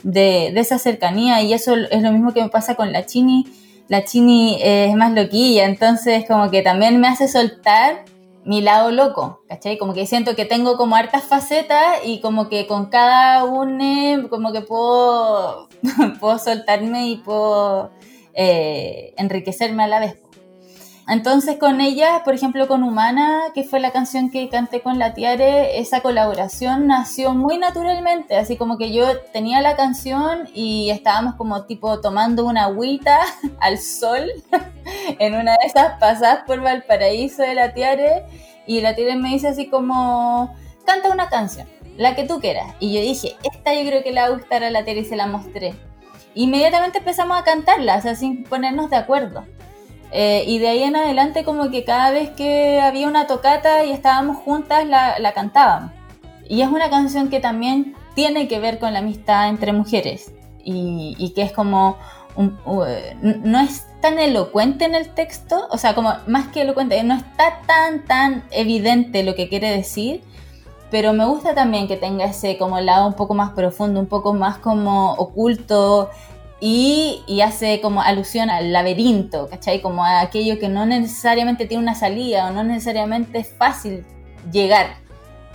de, 0.02 0.48
esa 0.48 0.78
cercanía 0.78 1.42
y 1.42 1.52
eso 1.52 1.74
es 1.74 2.02
lo 2.02 2.12
mismo 2.12 2.32
que 2.32 2.42
me 2.42 2.48
pasa 2.48 2.74
con 2.74 2.92
la 2.92 3.06
Chini. 3.06 3.46
La 3.88 4.04
Chini 4.04 4.58
es 4.62 4.94
más 4.94 5.12
loquilla, 5.12 5.64
entonces 5.64 6.24
como 6.26 6.50
que 6.50 6.62
también 6.62 7.00
me 7.00 7.08
hace 7.08 7.28
soltar 7.28 8.04
mi 8.44 8.62
lado 8.62 8.90
loco, 8.90 9.42
¿cachai? 9.48 9.78
Como 9.78 9.92
que 9.92 10.06
siento 10.06 10.34
que 10.34 10.44
tengo 10.44 10.76
como 10.76 10.96
hartas 10.96 11.24
facetas 11.24 11.98
y 12.04 12.20
como 12.20 12.48
que 12.48 12.66
con 12.66 12.86
cada 12.86 13.44
una 13.44 14.28
como 14.28 14.52
que 14.52 14.62
puedo, 14.62 15.68
puedo 16.20 16.38
soltarme 16.38 17.08
y 17.08 17.16
puedo 17.18 17.90
eh, 18.34 19.12
enriquecerme 19.16 19.84
a 19.84 19.88
la 19.88 20.00
vez. 20.00 20.16
Entonces 21.10 21.58
con 21.58 21.80
ella, 21.80 22.22
por 22.24 22.34
ejemplo 22.34 22.68
con 22.68 22.84
Humana, 22.84 23.46
que 23.52 23.64
fue 23.64 23.80
la 23.80 23.90
canción 23.90 24.30
que 24.30 24.48
canté 24.48 24.80
con 24.80 25.00
la 25.00 25.12
Tiare, 25.12 25.80
esa 25.80 26.02
colaboración 26.02 26.86
nació 26.86 27.34
muy 27.34 27.58
naturalmente, 27.58 28.36
así 28.36 28.56
como 28.56 28.78
que 28.78 28.92
yo 28.92 29.18
tenía 29.32 29.60
la 29.60 29.74
canción 29.74 30.48
y 30.54 30.88
estábamos 30.90 31.34
como 31.34 31.64
tipo 31.64 32.00
tomando 32.00 32.46
una 32.46 32.66
agüita 32.66 33.18
al 33.60 33.78
sol 33.78 34.30
en 35.18 35.34
una 35.34 35.50
de 35.52 35.66
esas 35.66 35.98
pasadas 35.98 36.44
por 36.46 36.60
Valparaíso 36.60 37.42
de 37.42 37.54
la 37.54 37.74
Tiare 37.74 38.22
y 38.68 38.80
la 38.80 38.94
Tiare 38.94 39.16
me 39.16 39.30
dice 39.30 39.48
así 39.48 39.68
como, 39.68 40.54
canta 40.86 41.10
una 41.10 41.28
canción, 41.28 41.66
la 41.96 42.14
que 42.14 42.22
tú 42.22 42.38
quieras. 42.38 42.76
Y 42.78 42.94
yo 42.94 43.00
dije, 43.00 43.34
esta 43.52 43.74
yo 43.74 43.80
creo 43.80 44.04
que 44.04 44.12
le 44.12 44.20
va 44.20 44.28
a 44.28 44.30
gustar 44.30 44.62
a 44.62 44.70
la 44.70 44.84
Tiare 44.84 45.00
y 45.00 45.04
se 45.04 45.16
la 45.16 45.26
mostré. 45.26 45.74
Inmediatamente 46.36 46.98
empezamos 46.98 47.36
a 47.36 47.42
cantarla, 47.42 47.96
o 47.96 48.00
sea, 48.00 48.14
sin 48.14 48.44
ponernos 48.44 48.90
de 48.90 48.96
acuerdo. 48.96 49.44
Eh, 50.12 50.44
y 50.46 50.58
de 50.58 50.68
ahí 50.68 50.82
en 50.82 50.96
adelante 50.96 51.44
como 51.44 51.70
que 51.70 51.84
cada 51.84 52.10
vez 52.10 52.30
que 52.30 52.80
había 52.80 53.06
una 53.06 53.26
tocata 53.26 53.84
y 53.84 53.92
estábamos 53.92 54.38
juntas 54.38 54.86
la, 54.86 55.18
la 55.18 55.32
cantábamos. 55.32 55.92
Y 56.48 56.62
es 56.62 56.68
una 56.68 56.90
canción 56.90 57.30
que 57.30 57.38
también 57.38 57.94
tiene 58.14 58.48
que 58.48 58.58
ver 58.58 58.78
con 58.78 58.92
la 58.92 58.98
amistad 58.98 59.48
entre 59.48 59.72
mujeres 59.72 60.32
y, 60.64 61.14
y 61.18 61.30
que 61.30 61.42
es 61.42 61.52
como, 61.52 61.96
no 62.36 63.60
es 63.60 63.86
tan 64.00 64.18
elocuente 64.18 64.84
en 64.84 64.94
el 64.94 65.10
texto, 65.10 65.68
o 65.70 65.78
sea, 65.78 65.94
como 65.94 66.12
más 66.26 66.48
que 66.48 66.62
elocuente, 66.62 67.02
no 67.02 67.14
está 67.14 67.60
tan, 67.66 68.04
tan 68.04 68.44
evidente 68.50 69.22
lo 69.22 69.34
que 69.34 69.48
quiere 69.48 69.70
decir, 69.70 70.22
pero 70.90 71.12
me 71.12 71.24
gusta 71.24 71.54
también 71.54 71.86
que 71.86 71.96
tenga 71.96 72.24
ese 72.24 72.58
como 72.58 72.80
lado 72.80 73.06
un 73.06 73.14
poco 73.14 73.34
más 73.34 73.50
profundo, 73.52 74.00
un 74.00 74.06
poco 74.06 74.32
más 74.34 74.58
como 74.58 75.12
oculto, 75.14 76.10
y, 76.60 77.40
hace 77.42 77.80
como 77.80 78.02
alusión 78.02 78.50
al 78.50 78.72
laberinto, 78.72 79.48
¿cachai? 79.48 79.80
Como 79.80 80.04
a 80.04 80.20
aquello 80.20 80.58
que 80.58 80.68
no 80.68 80.84
necesariamente 80.84 81.66
tiene 81.66 81.82
una 81.82 81.94
salida 81.94 82.46
o 82.46 82.52
no 82.52 82.62
necesariamente 82.62 83.38
es 83.38 83.48
fácil 83.48 84.04
llegar 84.52 84.96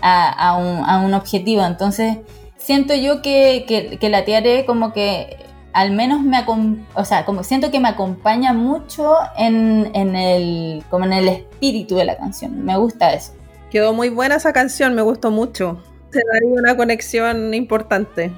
a, 0.01 0.57
un, 0.57 1.13
objetivo. 1.13 1.63
Entonces, 1.63 2.17
siento 2.57 2.95
yo 2.95 3.21
que, 3.21 3.97
que, 3.99 4.09
la 4.09 4.25
Tiare 4.25 4.65
como 4.65 4.93
que 4.93 5.37
al 5.73 5.91
menos 5.91 6.21
me 6.21 6.43
o 6.93 7.05
sea, 7.05 7.25
como 7.25 7.43
siento 7.43 7.69
que 7.69 7.79
me 7.79 7.89
acompaña 7.89 8.53
mucho 8.53 9.15
en, 9.37 9.91
en, 9.93 10.15
el, 10.15 10.83
como 10.89 11.05
en 11.05 11.13
el 11.13 11.27
espíritu 11.27 11.95
de 11.97 12.05
la 12.05 12.17
canción. 12.17 12.63
Me 12.63 12.77
gusta 12.77 13.13
eso. 13.13 13.33
Quedó 13.69 13.93
muy 13.93 14.09
buena 14.09 14.35
esa 14.35 14.53
canción, 14.53 14.95
me 14.95 15.01
gustó 15.01 15.31
mucho. 15.31 15.83
Se 16.11 16.21
daría 16.33 16.59
una 16.59 16.77
conexión 16.77 17.53
importante. 17.53 18.31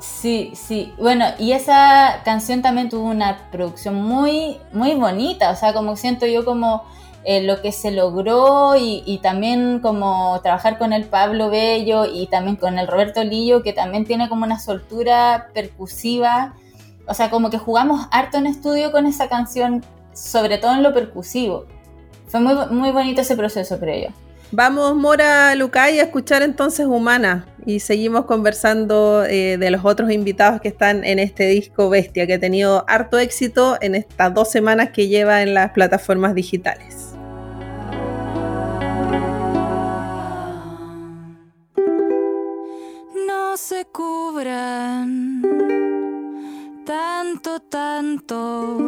Sí, 0.00 0.52
sí. 0.54 0.92
Bueno, 0.98 1.24
y 1.38 1.52
esa 1.52 2.20
canción 2.24 2.62
también 2.62 2.88
tuvo 2.88 3.04
una 3.04 3.48
producción 3.50 3.94
muy, 3.94 4.58
muy 4.72 4.94
bonita. 4.94 5.50
O 5.50 5.56
sea, 5.56 5.72
como 5.72 5.96
siento 5.96 6.26
yo 6.26 6.44
como 6.44 6.84
eh, 7.24 7.42
lo 7.42 7.62
que 7.62 7.72
se 7.72 7.90
logró 7.90 8.76
y, 8.76 9.18
también 9.22 9.80
como 9.80 10.38
trabajar 10.42 10.78
con 10.78 10.92
el 10.92 11.04
Pablo 11.06 11.48
Bello 11.50 12.04
y 12.04 12.26
también 12.26 12.56
con 12.56 12.78
el 12.78 12.86
Roberto 12.86 13.24
Lillo, 13.24 13.62
que 13.62 13.72
también 13.72 14.04
tiene 14.04 14.28
como 14.28 14.44
una 14.44 14.58
soltura 14.58 15.48
percusiva. 15.54 16.54
O 17.06 17.14
sea, 17.14 17.30
como 17.30 17.50
que 17.50 17.58
jugamos 17.58 18.06
harto 18.10 18.36
en 18.36 18.46
estudio 18.46 18.92
con 18.92 19.06
esa 19.06 19.28
canción, 19.28 19.84
sobre 20.12 20.58
todo 20.58 20.74
en 20.74 20.82
lo 20.82 20.92
percusivo. 20.92 21.66
Fue 22.26 22.40
muy, 22.40 22.54
muy 22.70 22.90
bonito 22.90 23.22
ese 23.22 23.36
proceso, 23.36 23.78
creo 23.78 24.08
yo. 24.08 24.14
Vamos, 24.52 24.94
Mora 24.94 25.54
Lucay, 25.54 25.98
a 25.98 26.04
escuchar 26.04 26.42
entonces 26.42 26.86
Humana 26.86 27.46
y 27.66 27.80
seguimos 27.80 28.24
conversando 28.24 29.24
eh, 29.24 29.58
de 29.58 29.70
los 29.70 29.84
otros 29.84 30.10
invitados 30.10 30.60
que 30.60 30.68
están 30.68 31.04
en 31.04 31.18
este 31.18 31.48
disco 31.48 31.90
Bestia, 31.90 32.26
que 32.26 32.34
ha 32.34 32.40
tenido 32.40 32.84
harto 32.88 33.18
éxito 33.18 33.76
en 33.82 33.96
estas 33.96 34.32
dos 34.32 34.50
semanas 34.50 34.90
que 34.90 35.08
lleva 35.08 35.42
en 35.42 35.52
las 35.52 35.72
plataformas 35.72 36.34
digitales. 36.34 37.16
se 43.56 43.86
cubran 43.86 45.42
tanto, 46.84 47.58
tanto. 47.58 48.78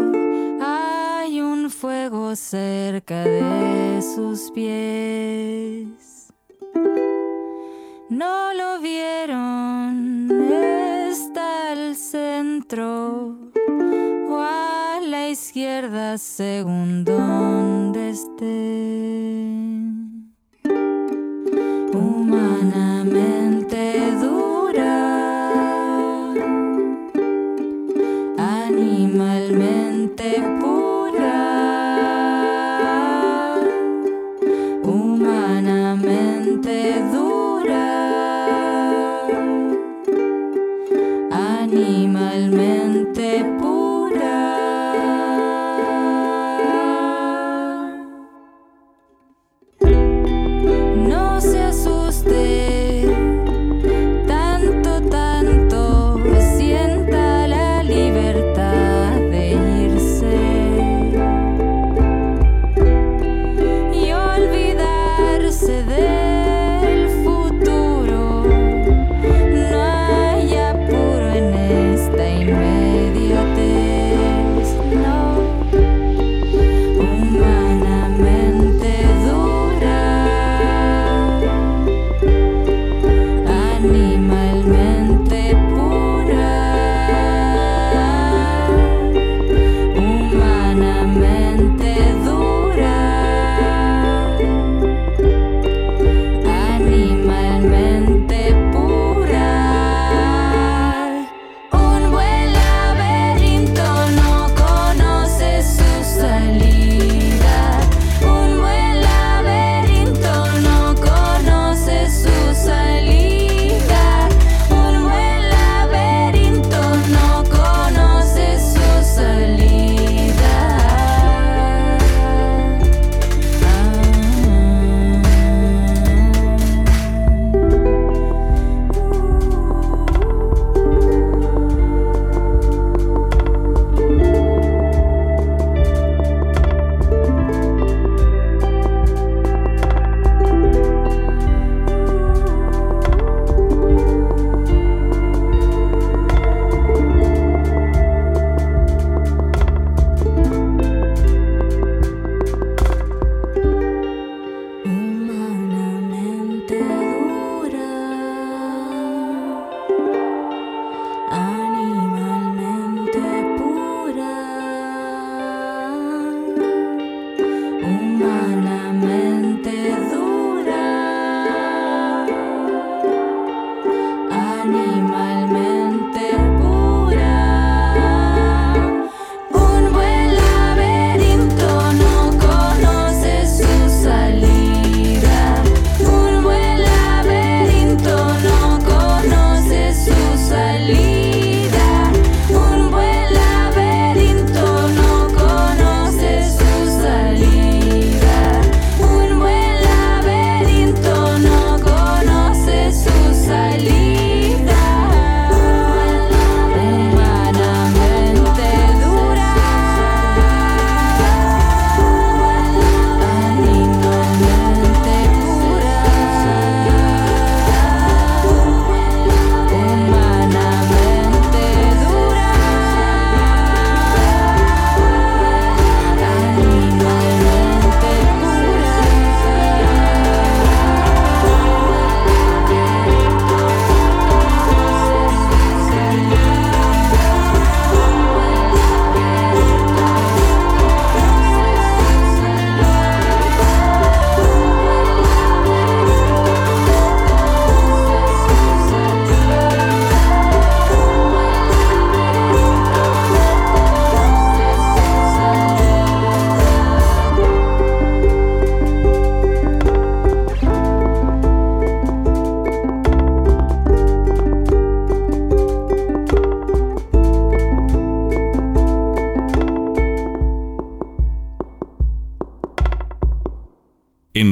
Hay 0.60 1.40
un 1.40 1.70
fuego 1.70 2.36
cerca 2.36 3.24
de 3.24 4.00
sus 4.02 4.50
pies. 4.52 6.32
No 8.10 8.54
lo 8.54 8.80
vieron, 8.80 10.30
está 11.10 11.72
al 11.72 11.94
centro 11.94 13.36
o 14.30 14.38
a 14.40 14.98
la 15.02 15.28
izquierda 15.28 16.16
según 16.16 17.04
donde 17.04 18.08
esté. 18.10 19.66
Humanamente 21.92 24.12
duro. 24.20 24.48
animalmente 28.38 30.42
pura, 30.60 31.34
humanamente 34.82 37.02
dura, 37.12 37.17
animalmente 41.78 43.44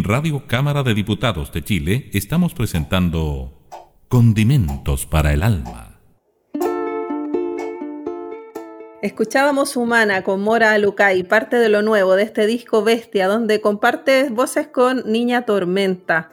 Radio 0.07 0.45
Cámara 0.47 0.85
de 0.85 0.95
Diputados 0.95 1.51
de 1.51 1.64
Chile 1.64 2.11
estamos 2.12 2.55
presentando 2.55 3.69
Condimentos 4.07 5.05
para 5.05 5.33
el 5.33 5.42
Alma. 5.42 5.99
Escuchábamos 9.03 9.77
Humana 9.77 10.23
con 10.23 10.42
Mora 10.42 10.75
Alucay, 10.75 11.25
parte 11.25 11.57
de 11.57 11.69
lo 11.69 11.83
nuevo 11.83 12.14
de 12.14 12.23
este 12.23 12.47
disco 12.47 12.85
Bestia, 12.85 13.27
donde 13.27 13.61
compartes 13.61 14.31
voces 14.31 14.69
con 14.69 15.11
Niña 15.11 15.45
Tormenta. 15.45 16.31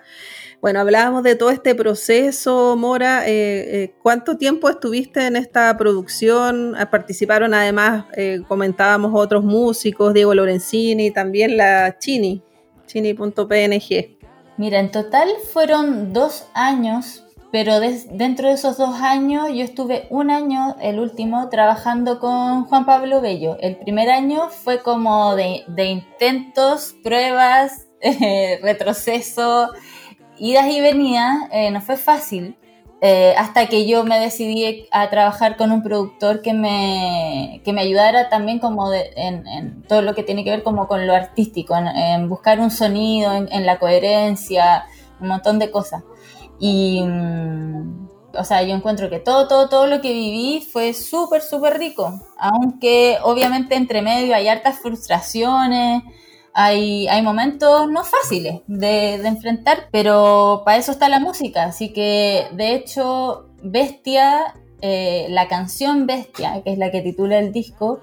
Bueno, 0.62 0.80
hablábamos 0.80 1.24
de 1.24 1.36
todo 1.36 1.50
este 1.50 1.74
proceso, 1.74 2.76
Mora. 2.78 3.28
Eh, 3.28 3.32
eh, 3.86 3.96
¿Cuánto 4.04 4.38
tiempo 4.38 4.70
estuviste 4.70 5.26
en 5.26 5.36
esta 5.36 5.76
producción? 5.80 6.76
Ah, 6.78 6.92
participaron 6.92 7.56
además, 7.56 8.06
eh, 8.16 8.44
comentábamos 8.48 9.14
otros 9.16 9.44
músicos, 9.44 10.14
Diego 10.14 10.36
Lorenzini, 10.36 11.10
también 11.10 11.58
la 11.58 11.98
Chini 11.98 12.44
Mira, 14.58 14.80
en 14.80 14.92
total 14.92 15.30
fueron 15.52 16.14
dos 16.14 16.48
años, 16.54 17.24
pero 17.52 17.80
dentro 17.80 18.48
de 18.48 18.54
esos 18.54 18.78
dos 18.78 18.96
años 19.02 19.50
yo 19.50 19.64
estuve 19.64 20.08
un 20.10 20.30
año, 20.30 20.76
el 20.82 21.00
último, 21.00 21.50
trabajando 21.50 22.20
con 22.20 22.66
Juan 22.66 22.86
Pablo 22.86 23.22
Bello. 23.22 23.58
El 23.60 23.78
primer 23.78 24.10
año 24.10 24.50
fue 24.50 24.82
como 24.82 25.36
de, 25.36 25.64
intentos, 25.78 26.96
pruebas, 27.04 27.88
retroceso, 28.62 29.70
idas 30.38 30.68
y 30.68 30.82
venidas, 30.82 31.50
eh, 31.52 31.72
no 31.72 31.82
fue 31.82 31.98
fácil. 31.98 32.58
Eh, 33.06 33.36
hasta 33.38 33.68
que 33.68 33.86
yo 33.86 34.06
me 34.06 34.18
decidí 34.18 34.88
a 34.90 35.10
trabajar 35.10 35.58
con 35.58 35.74
un 35.74 35.84
productor 35.84 36.42
que 36.42 36.54
me, 36.54 37.62
que 37.66 37.74
me 37.74 37.82
ayudara 37.82 38.30
también 38.30 38.60
como 38.60 38.94
en, 38.94 39.84
todo 39.90 40.02
lo 40.02 40.16
que 40.16 40.24
tiene 40.24 40.46
que 40.46 40.52
ver 40.52 40.64
como 40.64 40.88
con 40.88 41.06
lo 41.06 41.14
artístico, 41.14 41.76
en, 41.76 42.30
buscar 42.30 42.62
un 42.62 42.72
sonido, 42.72 43.34
en, 43.34 43.66
la 43.66 43.78
coherencia, 43.78 44.86
un 45.20 45.28
montón 45.28 45.60
de 45.60 45.70
cosas. 45.70 46.02
Y, 46.60 47.04
mm, 47.04 48.08
o 48.36 48.44
sea, 48.46 48.64
yo 48.64 48.74
encuentro 48.74 49.10
que 49.10 49.20
todo, 49.20 49.50
todo, 49.50 49.68
todo 49.68 49.88
lo 49.88 50.00
que 50.00 50.14
viví 50.14 50.62
fue 50.62 50.94
súper, 50.94 51.42
súper 51.42 51.78
rico, 51.78 52.22
aunque 52.38 53.18
obviamente 53.24 53.76
entre 53.76 54.02
medio 54.02 54.34
hay 54.34 54.48
hartas 54.48 54.80
frustraciones, 54.80 56.04
hay, 56.54 57.22
momentos 57.24 57.90
no 57.90 58.04
fáciles 58.04 58.62
de, 58.68 59.16
enfrentar, 59.16 59.88
pero 59.92 60.62
para 60.66 60.78
eso 60.78 60.92
está 60.92 61.10
la 61.10 61.20
música. 61.20 61.64
Así 61.64 61.92
que, 61.94 62.48
de 62.54 62.76
hecho, 62.76 63.50
Bestia, 63.64 64.54
eh, 64.82 65.28
la 65.30 65.48
canción 65.48 66.06
Bestia, 66.06 66.62
que 66.64 66.74
es 66.74 66.78
la 66.78 66.92
que 66.92 67.02
titula 67.02 67.40
el 67.40 67.52
disco, 67.52 68.02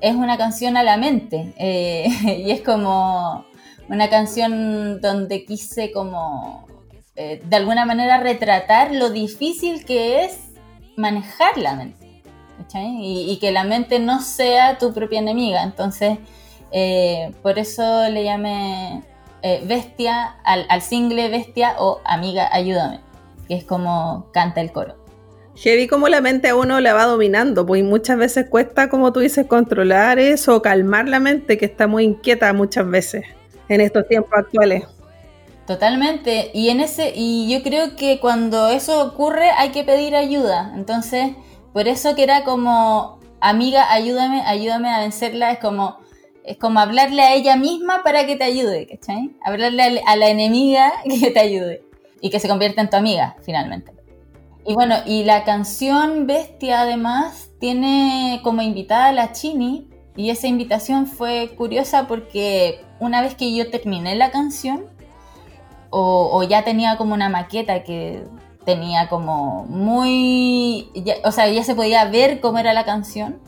es 0.00 0.14
una 0.16 0.36
canción 0.36 0.76
a 0.76 0.82
la 0.82 0.96
mente. 0.96 1.54
Eh, 1.56 2.08
y 2.44 2.50
es 2.50 2.62
como 2.62 3.44
una 3.88 4.08
canción 4.10 5.00
donde 5.00 5.44
quise 5.44 5.92
como, 5.92 6.66
eh, 7.14 7.40
de 7.44 7.56
alguna 7.56 7.84
manera, 7.84 8.18
retratar 8.18 8.92
lo 8.92 9.10
difícil 9.10 9.84
que 9.84 10.24
es 10.24 10.38
manejar 10.96 11.56
la 11.56 11.74
mente. 11.74 12.02
Y, 12.74 13.26
y 13.28 13.38
que 13.38 13.50
la 13.50 13.64
mente 13.64 13.98
no 13.98 14.22
sea 14.22 14.78
tu 14.78 14.94
propia 14.94 15.18
enemiga. 15.18 15.62
Entonces, 15.62 16.18
eh, 16.72 17.32
por 17.42 17.58
eso 17.58 18.08
le 18.10 18.24
llamé 18.24 19.02
eh, 19.42 19.62
Bestia 19.66 20.36
al, 20.44 20.66
al, 20.68 20.82
single 20.82 21.28
Bestia 21.28 21.74
o 21.78 22.00
Amiga 22.04 22.48
Ayúdame, 22.52 23.00
que 23.48 23.54
es 23.54 23.64
como 23.64 24.26
canta 24.32 24.60
el 24.60 24.72
coro. 24.72 24.96
Heavy 25.56 25.86
como 25.86 26.08
la 26.08 26.20
mente 26.22 26.48
a 26.48 26.56
uno 26.56 26.80
la 26.80 26.94
va 26.94 27.04
dominando, 27.04 27.66
pues 27.66 27.84
muchas 27.84 28.16
veces 28.16 28.46
cuesta, 28.48 28.88
como 28.88 29.12
tú 29.12 29.20
dices, 29.20 29.46
controlar 29.46 30.18
eso, 30.18 30.62
calmar 30.62 31.08
la 31.08 31.20
mente 31.20 31.58
que 31.58 31.66
está 31.66 31.86
muy 31.86 32.04
inquieta 32.04 32.52
muchas 32.54 32.88
veces 32.88 33.26
en 33.68 33.80
estos 33.80 34.08
tiempos 34.08 34.32
actuales. 34.34 34.84
Totalmente, 35.66 36.50
y 36.54 36.70
en 36.70 36.80
ese 36.80 37.12
y 37.14 37.52
yo 37.52 37.62
creo 37.62 37.96
que 37.96 38.18
cuando 38.18 38.68
eso 38.68 39.06
ocurre 39.06 39.50
hay 39.50 39.70
que 39.70 39.84
pedir 39.84 40.16
ayuda. 40.16 40.72
Entonces, 40.74 41.32
por 41.72 41.86
eso 41.86 42.14
que 42.14 42.24
era 42.24 42.44
como 42.44 43.20
amiga, 43.40 43.92
ayúdame, 43.92 44.42
ayúdame 44.42 44.88
a 44.88 45.00
vencerla, 45.00 45.52
es 45.52 45.58
como 45.58 45.98
es 46.44 46.56
como 46.56 46.80
hablarle 46.80 47.22
a 47.22 47.34
ella 47.34 47.56
misma 47.56 48.02
para 48.02 48.26
que 48.26 48.36
te 48.36 48.44
ayude, 48.44 48.86
¿cachai? 48.86 49.30
Hablarle 49.44 50.02
a 50.06 50.16
la 50.16 50.28
enemiga 50.28 50.92
que 51.20 51.30
te 51.30 51.40
ayude 51.40 51.82
y 52.20 52.30
que 52.30 52.40
se 52.40 52.48
convierta 52.48 52.80
en 52.80 52.90
tu 52.90 52.96
amiga, 52.96 53.36
finalmente. 53.42 53.92
Y 54.64 54.74
bueno, 54.74 54.96
y 55.06 55.24
la 55.24 55.44
canción 55.44 56.26
Bestia 56.26 56.82
además 56.82 57.50
tiene 57.58 58.40
como 58.44 58.62
invitada 58.62 59.08
a 59.08 59.12
la 59.12 59.32
Chini 59.32 59.88
y 60.14 60.30
esa 60.30 60.46
invitación 60.46 61.06
fue 61.06 61.54
curiosa 61.56 62.06
porque 62.06 62.80
una 63.00 63.22
vez 63.22 63.34
que 63.34 63.52
yo 63.54 63.70
terminé 63.70 64.14
la 64.14 64.30
canción 64.30 64.84
o, 65.90 66.42
ya 66.44 66.64
tenía 66.64 66.96
como 66.96 67.12
una 67.12 67.28
maqueta 67.28 67.82
que 67.82 68.24
tenía 68.64 69.08
como 69.08 69.66
muy, 69.66 70.90
o 71.24 71.32
sea, 71.32 71.48
ya 71.48 71.64
se 71.64 71.74
podía 71.74 72.04
ver 72.06 72.40
cómo 72.40 72.58
era 72.58 72.72
la 72.72 72.84
canción, 72.84 73.40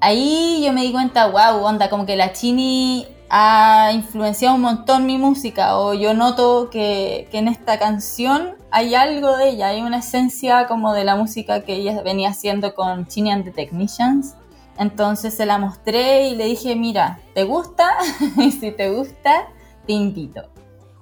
ahí 0.00 0.62
yo 0.64 0.72
me 0.72 0.82
di 0.82 0.92
cuenta, 0.92 1.26
wow, 1.26 1.62
onda, 1.64 1.90
como 1.90 2.06
que 2.06 2.16
la 2.16 2.32
Chini 2.32 3.06
ha 3.30 3.90
influenciado 3.92 4.54
un 4.54 4.62
montón 4.62 5.06
mi 5.06 5.18
música, 5.18 5.78
o 5.78 5.94
yo 5.94 6.14
noto 6.14 6.70
que, 6.70 7.28
en 7.32 7.48
esta 7.48 7.78
canción 7.78 8.56
hay 8.70 8.94
algo 8.94 9.36
de 9.36 9.50
ella, 9.50 9.68
hay 9.68 9.82
una 9.82 9.98
esencia 9.98 10.66
como 10.66 10.92
de 10.92 11.04
la 11.04 11.16
música 11.16 11.64
que 11.64 11.74
ella 11.74 12.02
venía 12.02 12.30
haciendo 12.30 12.74
con 12.74 13.06
Chini 13.06 13.30
and 13.30 13.44
the 13.44 13.50
Technicians. 13.50 14.34
Entonces 14.78 15.34
se 15.34 15.44
la 15.44 15.58
mostré 15.58 16.28
y 16.28 16.36
le 16.36 16.44
dije, 16.44 16.76
mira, 16.76 17.18
¿te 17.34 17.44
gusta? 17.44 17.88
y 18.36 18.52
si 18.52 18.70
te 18.70 18.90
gusta, 18.90 19.48
te 19.86 19.94
invito. 19.94 20.42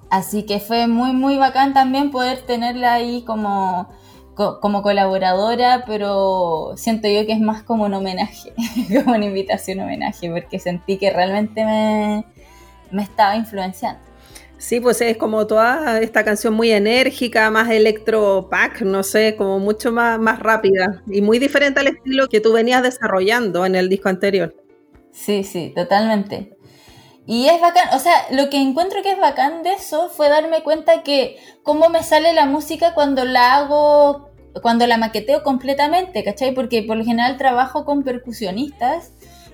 Así 0.09 0.44
que 0.44 0.61
fue 0.61 0.87
muy, 0.87 1.12
muy 1.12 1.37
bacán 1.37 1.74
también 1.74 2.11
poder 2.11 2.40
tenerla 2.42 2.94
ahí 2.94 3.22
como 3.22 3.88
como 4.37 4.83
colaboradora, 4.83 5.85
pero 5.87 6.75
siento 6.77 7.09
yo 7.09 7.25
que 7.25 7.33
es 7.33 7.40
más 7.40 7.62
como 7.62 7.85
un 7.85 7.94
homenaje, 7.94 8.53
como 9.05 9.16
una 9.16 9.25
invitación 9.25 9.81
homenaje, 9.81 10.31
porque 10.31 10.59
sentí 10.59 10.99
que 10.99 11.11
realmente 11.11 11.64
me, 11.64 12.25
me 12.90 13.03
estaba 13.03 13.35
influenciando. 13.37 14.01
Sí, 14.59 14.81
pues 14.81 15.01
es 15.03 15.16
como 15.16 15.46
toda 15.46 16.01
esta 16.01 16.25
canción 16.25 16.55
muy 16.55 16.70
enérgica, 16.70 17.51
más 17.51 17.70
electro 17.70 18.49
pack, 18.51 18.83
no 18.83 19.03
sé, 19.03 19.37
como 19.37 19.59
mucho 19.59 19.92
más, 19.92 20.18
más 20.18 20.38
rápida 20.38 21.03
y 21.07 21.20
muy 21.20 21.38
diferente 21.38 21.81
al 21.81 21.88
estilo 21.88 22.29
que 22.29 22.40
tú 22.40 22.53
venías 22.53 22.83
desarrollando 22.83 23.66
en 23.66 23.75
el 23.75 23.88
disco 23.88 24.09
anterior. 24.09 24.55
Sí, 25.12 25.44
sí, 25.44 25.72
totalmente. 25.75 26.57
Y 27.27 27.49
es 27.49 27.61
bacán, 27.61 27.88
o 27.92 27.99
sea, 27.99 28.27
lo 28.31 28.49
que 28.49 28.57
encuentro 28.57 29.03
que 29.03 29.11
es 29.11 29.18
bacán 29.18 29.64
de 29.64 29.72
eso 29.72 30.09
fue 30.09 30.29
darme 30.29 30.62
cuenta 30.62 31.03
que 31.03 31.37
cómo 31.64 31.88
me 31.88 32.05
sale 32.05 32.33
la 32.33 32.46
música 32.46 32.94
cuando 32.94 33.25
la 33.25 33.57
hago, 33.57 34.26
cuando 34.62 34.87
la 34.87 34.97
maqueteo 34.97 35.42
completamente, 35.42 36.25
¿cachai? 36.25 36.55
Porque 36.55 36.83
por 36.83 36.97
lo 36.97 37.05
general 37.05 37.37
trabajo 37.37 37.85
con 37.85 38.03
percusionistas 38.03 39.12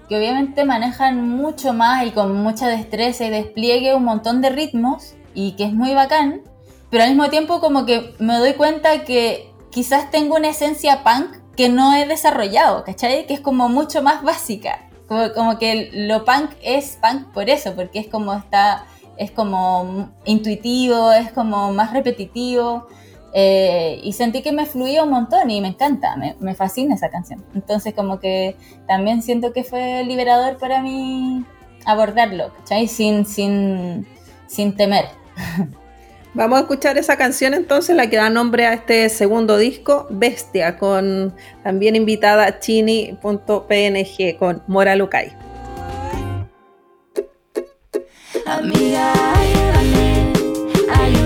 que 0.09 0.17
obviamente 0.17 0.65
manejan 0.65 1.29
mucho 1.29 1.73
más 1.73 2.07
y 2.07 2.11
con 2.11 2.37
mucha 2.43 2.69
destreza 2.69 3.25
y 3.25 3.31
despliegue 3.31 3.95
un 3.95 4.05
montón 4.05 4.41
de 4.41 4.51
ritmos 4.51 5.15
y 5.35 5.53
que 5.53 5.65
es 5.65 5.73
muy 5.73 5.95
bacán, 5.95 6.43
pero 6.91 7.05
al 7.05 7.11
mismo 7.11 7.31
tiempo 7.31 7.61
como 7.61 7.87
que 7.87 8.15
me 8.19 8.37
doy 8.37 8.53
cuenta 8.53 9.05
que 9.05 9.51
quizás 9.71 10.11
tengo 10.11 10.37
una 10.37 10.49
esencia 10.49 11.03
punk 11.03 11.37
que 11.57 11.69
no 11.69 11.95
he 11.95 12.07
desarrollado, 12.07 12.85
¿cachai? 12.85 13.27
Que 13.27 13.35
es 13.35 13.41
como 13.41 13.69
mucho 13.69 14.03
más 14.03 14.23
básica. 14.23 14.89
Como, 15.35 15.59
que 15.59 15.91
lo 15.93 16.25
punk 16.25 16.53
es 16.63 16.99
punk 17.03 17.33
por 17.33 17.51
eso, 17.51 17.75
porque 17.75 17.99
es 17.99 18.09
como 18.09 18.33
está, 18.33 18.87
es 19.19 19.31
como 19.31 20.11
intuitivo, 20.25 21.13
es 21.13 21.33
como 21.33 21.73
más 21.73 21.93
repetitivo. 21.93 22.87
Eh, 23.35 24.01
y 24.03 24.13
sentí 24.13 24.43
que 24.43 24.53
me 24.53 24.67
fluía 24.67 25.05
un 25.05 25.11
montón 25.11 25.51
y 25.51 25.61
me 25.61 25.69
encanta, 25.69 26.17
me, 26.17 26.55
fascina 26.55 26.95
esa 26.95 27.11
canción. 27.11 27.45
Entonces 27.55 27.95
como 27.95 28.21
que 28.21 28.57
también 28.87 29.23
siento 29.23 29.53
que 29.53 29.65
fue 29.65 30.05
liberador 30.05 30.59
para 30.59 30.83
mí 30.83 31.45
abordarlo, 31.87 32.53
¿cachai? 32.55 32.89
Sin, 32.89 33.25
sin, 33.25 34.07
sin 34.47 34.77
temer. 34.77 35.07
Vamos 36.35 36.59
a 36.59 36.63
escuchar 36.63 36.97
esa 36.97 37.17
canción 37.19 37.53
entonces, 37.53 37.95
la 37.95 38.09
que 38.09 38.17
da 38.17 38.31
nombre 38.31 38.67
a 38.67 38.73
este 38.73 39.11
segundo 39.11 39.59
disco, 39.59 40.07
Bestia, 40.09 40.79
con 40.79 41.35
también 41.63 41.95
invitada 41.95 42.59
chini.png 42.59 44.39
con 44.39 44.63
Mora 44.67 44.97
Lucay. 44.97 45.35
Amiga, 48.47 49.13
ayúdame, 49.35 50.33
ayúdame. 50.91 51.22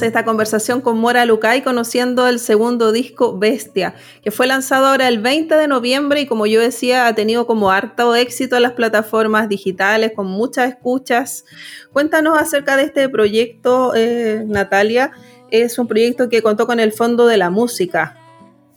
Esta 0.00 0.24
conversación 0.24 0.80
con 0.80 0.98
Mora 0.98 1.26
Lucay 1.26 1.62
conociendo 1.62 2.26
el 2.26 2.38
segundo 2.38 2.92
disco 2.92 3.36
Bestia, 3.36 3.94
que 4.22 4.30
fue 4.30 4.46
lanzado 4.46 4.86
ahora 4.86 5.06
el 5.06 5.18
20 5.18 5.54
de 5.54 5.68
noviembre 5.68 6.22
y 6.22 6.26
como 6.26 6.46
yo 6.46 6.62
decía 6.62 7.06
ha 7.06 7.14
tenido 7.14 7.46
como 7.46 7.70
harto 7.70 8.14
éxito 8.14 8.56
en 8.56 8.62
las 8.62 8.72
plataformas 8.72 9.50
digitales 9.50 10.12
con 10.16 10.28
muchas 10.28 10.70
escuchas. 10.70 11.44
Cuéntanos 11.92 12.38
acerca 12.38 12.78
de 12.78 12.84
este 12.84 13.06
proyecto, 13.10 13.92
eh, 13.94 14.44
Natalia. 14.46 15.12
Es 15.50 15.78
un 15.78 15.86
proyecto 15.86 16.30
que 16.30 16.42
contó 16.42 16.66
con 16.66 16.80
el 16.80 16.92
Fondo 16.92 17.26
de 17.26 17.36
la 17.36 17.50
Música. 17.50 18.16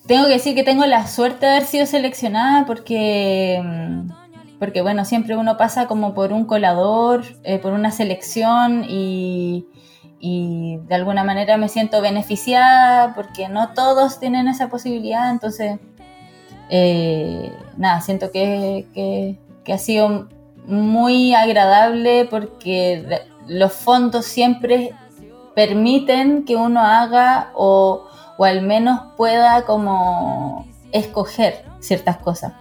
Tengo 0.07 0.25
que 0.25 0.33
decir 0.33 0.53
que 0.53 0.63
tengo 0.63 0.85
la 0.85 1.07
suerte 1.07 1.45
de 1.45 1.53
haber 1.53 1.65
sido 1.65 1.85
seleccionada 1.85 2.65
porque 2.65 3.61
mm, 3.63 4.09
porque 4.59 4.81
bueno, 4.81 5.05
siempre 5.05 5.35
uno 5.37 5.57
pasa 5.57 5.87
como 5.87 6.13
por 6.13 6.33
un 6.33 6.45
colador, 6.45 7.23
eh, 7.43 7.57
por 7.59 7.73
una 7.73 7.91
selección 7.91 8.85
y, 8.87 9.65
y 10.19 10.77
de 10.87 10.95
alguna 10.95 11.23
manera 11.23 11.57
me 11.57 11.69
siento 11.69 12.01
beneficiada 12.01 13.13
porque 13.15 13.49
no 13.49 13.73
todos 13.73 14.19
tienen 14.19 14.47
esa 14.47 14.69
posibilidad, 14.69 15.29
entonces, 15.29 15.79
eh, 16.69 17.51
nada, 17.77 18.01
siento 18.01 18.31
que, 18.31 19.37
ha 19.67 19.77
sido 19.77 20.29
muy 20.65 21.33
agradable 21.33 22.25
porque 22.29 23.23
los 23.47 23.73
fondos 23.73 24.25
siempre 24.25 24.93
permiten 25.53 26.45
que 26.45 26.55
uno 26.55 26.81
haga 26.81 27.51
o, 27.53 28.05
o 28.37 28.45
al 28.45 28.61
menos 28.61 28.99
pueda 29.17 29.63
como 29.63 30.65
escoger 30.91 31.65
ciertas 31.79 32.17
cosas. 32.17 32.53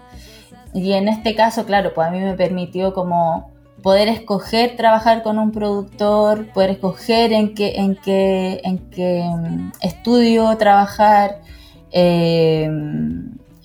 Y 0.72 0.92
en 0.92 1.08
este 1.08 1.34
caso, 1.34 1.64
claro, 1.64 1.94
pues 1.94 2.08
a 2.08 2.10
mí 2.10 2.20
me 2.20 2.34
permitió 2.34 2.92
como 2.92 3.53
poder 3.84 4.08
escoger 4.08 4.76
trabajar 4.76 5.22
con 5.22 5.38
un 5.38 5.52
productor, 5.52 6.50
poder 6.54 6.70
escoger 6.70 7.34
en 7.34 7.54
qué, 7.54 7.74
en 7.76 7.96
qué, 7.96 8.62
en 8.64 8.78
qué 8.90 9.22
mm, 9.22 9.72
estudio 9.82 10.56
trabajar. 10.56 11.42
Eh, 11.92 12.66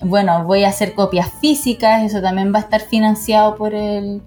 bueno, 0.02 0.44
voy 0.44 0.64
a 0.64 0.68
hacer 0.68 0.94
copias 0.94 1.30
físicas, 1.40 2.04
eso 2.04 2.20
también 2.20 2.52
va 2.54 2.58
a 2.58 2.62
estar 2.62 2.82
financiado 2.82 3.56
por 3.56 3.74
el, 3.74 4.20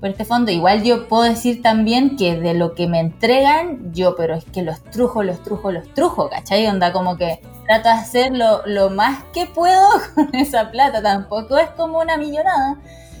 por 0.00 0.10
este 0.10 0.26
fondo. 0.26 0.52
Igual 0.52 0.82
yo 0.82 1.08
puedo 1.08 1.22
decir 1.22 1.62
también 1.62 2.16
que 2.18 2.38
de 2.38 2.52
lo 2.52 2.74
que 2.74 2.86
me 2.86 3.00
entregan, 3.00 3.90
yo, 3.94 4.16
pero 4.16 4.34
es 4.34 4.44
que 4.44 4.60
los 4.60 4.84
trujo, 4.84 5.22
los 5.22 5.42
trujo, 5.42 5.72
los 5.72 5.88
trujo, 5.94 6.28
¿cachai? 6.28 6.66
Onda 6.66 6.92
como 6.92 7.16
que 7.16 7.40
trato 7.66 7.88
de 7.88 7.94
hacer 7.94 8.32
lo, 8.34 8.90
más 8.90 9.24
que 9.32 9.46
puedo 9.46 9.88
con 10.14 10.34
esa 10.34 10.70
plata. 10.70 11.02
Tampoco 11.02 11.56
es 11.56 11.70
como 11.70 12.00
una 12.00 12.18
millonada, 12.18 12.76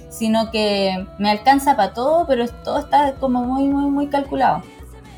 sino 0.08 0.50
que 0.50 1.06
me 1.18 1.30
alcanza 1.30 1.76
para 1.76 1.92
todo, 1.92 2.26
pero 2.26 2.46
todo 2.48 2.78
está 2.78 3.14
como 3.14 3.44
muy, 3.44 3.64
muy, 3.64 3.90
muy 3.90 4.06
calculado. 4.08 4.62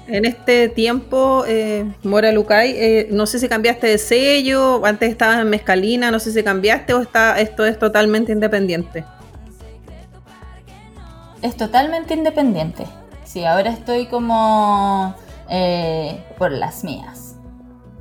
En 0.06 0.24
este 0.24 0.68
tiempo, 0.68 1.44
eh, 1.46 1.88
Mora 2.02 2.32
Lucay, 2.32 2.74
eh, 2.76 3.08
no 3.12 3.26
sé 3.26 3.38
si 3.38 3.48
cambiaste 3.48 3.86
de 3.86 3.98
sello, 3.98 4.84
antes 4.84 5.08
estabas 5.10 5.38
en 5.38 5.50
Mezcalina, 5.50 6.10
no 6.10 6.18
sé 6.18 6.32
si 6.32 6.42
cambiaste 6.42 6.94
o 6.94 7.00
está, 7.00 7.38
esto 7.40 7.64
es 7.64 7.78
totalmente 7.78 8.32
independiente 8.32 9.04
es 11.42 11.56
totalmente 11.56 12.14
independiente. 12.14 12.86
Sí, 13.24 13.44
ahora 13.44 13.70
estoy 13.70 14.06
como 14.06 15.14
eh, 15.48 16.22
por 16.38 16.52
las 16.52 16.84
mías, 16.84 17.36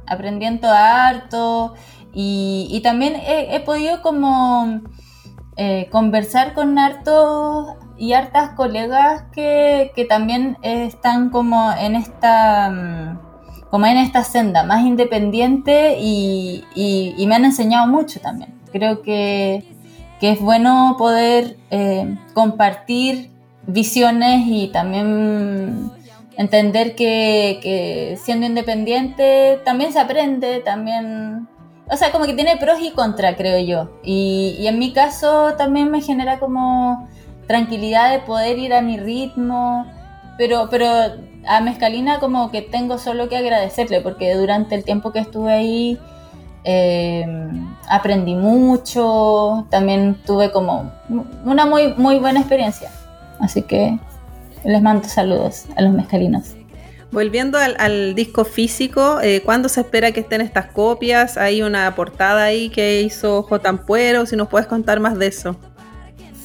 aprendiendo 0.08 0.70
harto 0.70 1.76
y, 2.14 2.80
también 2.84 3.16
he, 3.16 3.60
podido 3.60 4.02
como 4.02 4.82
eh, 5.62 5.89
conversar 5.91 6.53
con 6.53 6.80
hartos 6.80 7.76
y 7.97 8.14
hartas 8.14 8.51
colegas 8.51 9.24
que, 9.34 9.91
también 10.07 10.57
están 10.62 11.30
como 11.30 11.74
en 11.74 11.95
esta 11.95 12.70
mm, 12.70 13.20
como 13.70 13.86
en 13.86 13.97
esta 13.97 14.24
senda 14.24 14.64
más 14.64 14.86
independiente 14.86 15.97
y, 15.99 16.64
me 17.28 17.36
han 17.36 17.45
enseñado 17.45 17.88
mucho 17.88 18.20
también. 18.20 18.53
Creo 18.72 19.01
que 19.01 19.64
que 20.20 20.32
es 20.32 20.41
bueno 20.41 20.95
poder 20.97 21.57
eh, 21.72 22.18
compartir 22.34 23.32
visiones 23.66 24.43
y 24.47 24.68
también 24.68 25.91
entender 26.38 26.95
que, 26.95 28.18
siendo 28.22 28.45
independiente 28.45 29.60
también 29.66 29.93
se 29.93 29.99
aprende, 29.99 30.60
también... 30.60 31.47
O 31.92 31.98
sea, 31.98 32.12
como 32.12 32.26
que 32.26 32.34
tiene 32.34 32.58
pros 32.58 32.80
y 32.82 32.92
contras, 32.92 33.36
creo 33.36 33.60
yo. 33.60 33.90
Y, 34.04 34.66
en 34.68 34.78
mi 34.78 34.94
caso 34.94 35.54
también 35.58 35.90
me 35.90 36.02
genera 36.02 36.40
como 36.40 37.08
tranquilidad 37.48 38.12
de 38.12 38.20
poder 38.20 38.60
ir 38.60 38.74
a 38.74 38.82
mi 38.82 38.98
ritmo, 38.98 39.86
pero, 40.38 40.68
pero 40.70 40.88
a 41.48 41.62
Mezcalina 41.62 42.20
como 42.20 42.52
que 42.52 42.62
tengo 42.62 43.00
solo 43.00 43.28
que 43.28 43.38
agradecerle, 43.38 44.02
porque 44.02 44.36
durante 44.36 44.76
el 44.76 44.84
tiempo 44.84 45.12
que 45.12 45.20
estuve 45.20 45.52
ahí 45.52 46.00
eh, 46.64 47.26
aprendí 47.90 48.36
mucho, 48.36 49.66
también 49.72 50.16
tuve 50.26 50.52
como 50.52 50.92
una 51.44 51.66
muy, 51.66 51.94
muy 51.96 52.20
buena 52.20 52.42
experiencia. 52.42 52.92
Así 53.40 53.64
que 53.64 53.98
les 54.64 54.82
mando 54.82 55.08
saludos 55.08 55.66
a 55.76 55.82
los 55.82 55.94
mezcalinos. 55.94 56.59
Volviendo 57.12 57.57
al, 57.57 58.14
disco 58.14 58.45
físico, 58.45 59.20
eh, 59.22 59.41
¿cuándo 59.43 59.68
se 59.68 59.82
espera 59.82 60.12
que 60.12 60.20
estén 60.20 60.41
estas 60.41 60.68
copias? 60.68 61.38
Hay 61.38 61.64
una 61.64 61.95
portada 61.95 62.43
ahí 62.43 62.70
que 62.70 63.01
hizo 63.01 63.41
J. 63.43 63.68
Ampuero, 63.68 64.26
si 64.28 64.36
nos 64.36 64.47
puedes 64.47 64.68
contar 64.68 64.99
más 64.99 65.18
de 65.18 65.28
eso. 65.28 65.55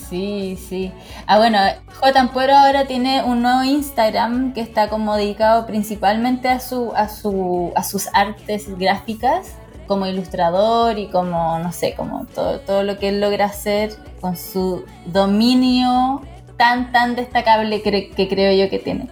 Sí, 0.08 0.56
sí. 0.56 0.92
Ah, 1.26 1.38
bueno, 1.38 1.58
J. 2.00 2.18
Ampuero 2.18 2.54
ahora 2.54 2.86
tiene 2.86 3.22
un 3.22 3.42
nuevo 3.42 3.62
Instagram 3.62 4.54
que 4.54 4.62
está 4.62 4.88
como 4.88 5.16
dedicado 5.16 5.66
principalmente 5.66 6.48
a, 6.48 6.60
su, 6.60 6.92
a, 6.94 7.08
su, 7.08 7.72
a 7.76 7.82
sus 7.82 8.08
artes 8.14 8.78
gráficas 8.78 9.56
como 9.86 10.06
ilustrador 10.06 10.98
y 10.98 11.08
como, 11.08 11.58
no 11.58 11.72
sé, 11.72 11.94
como 11.94 12.26
todo, 12.26 12.60
todo 12.60 12.82
lo 12.82 12.98
que 12.98 13.08
él 13.08 13.20
logra 13.20 13.46
hacer 13.46 13.94
con 14.20 14.36
su 14.36 14.84
dominio 15.06 16.22
tan, 16.56 16.92
tan 16.92 17.16
destacable 17.16 17.82
que, 17.82 18.28
creo 18.28 18.52
yo 18.52 18.70
que 18.70 18.78
tiene, 18.78 19.08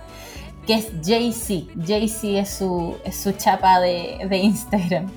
que 0.67 0.75
es 0.75 0.93
Jay-Z. 1.05 1.73
Jay-Z 1.87 2.41
es 2.41 2.51
su, 2.51 2.97
es 3.05 3.17
su 3.17 3.33
chapa 3.33 3.81
de, 3.81 4.27
de 4.29 4.39
Instagram. 4.39 5.11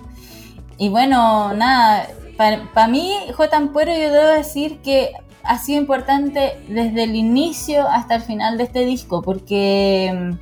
Y 0.77 0.89
bueno, 0.89 1.53
nada, 1.53 2.07
para 2.37 2.87
mí, 2.87 3.13
J. 3.33 3.55
Ampuero, 3.55 3.93
yo 3.93 4.11
debo 4.11 4.27
decir 4.27 4.79
que 4.79 5.11
ha 5.43 5.57
sido 5.59 5.79
importante 5.79 6.59
desde 6.67 7.03
el 7.03 7.15
inicio 7.15 7.87
hasta 7.87 8.15
el 8.15 8.21
final 8.21 8.57
de 8.57 8.63
este 8.63 8.85
disco, 8.85 9.21
porque, 9.21 10.35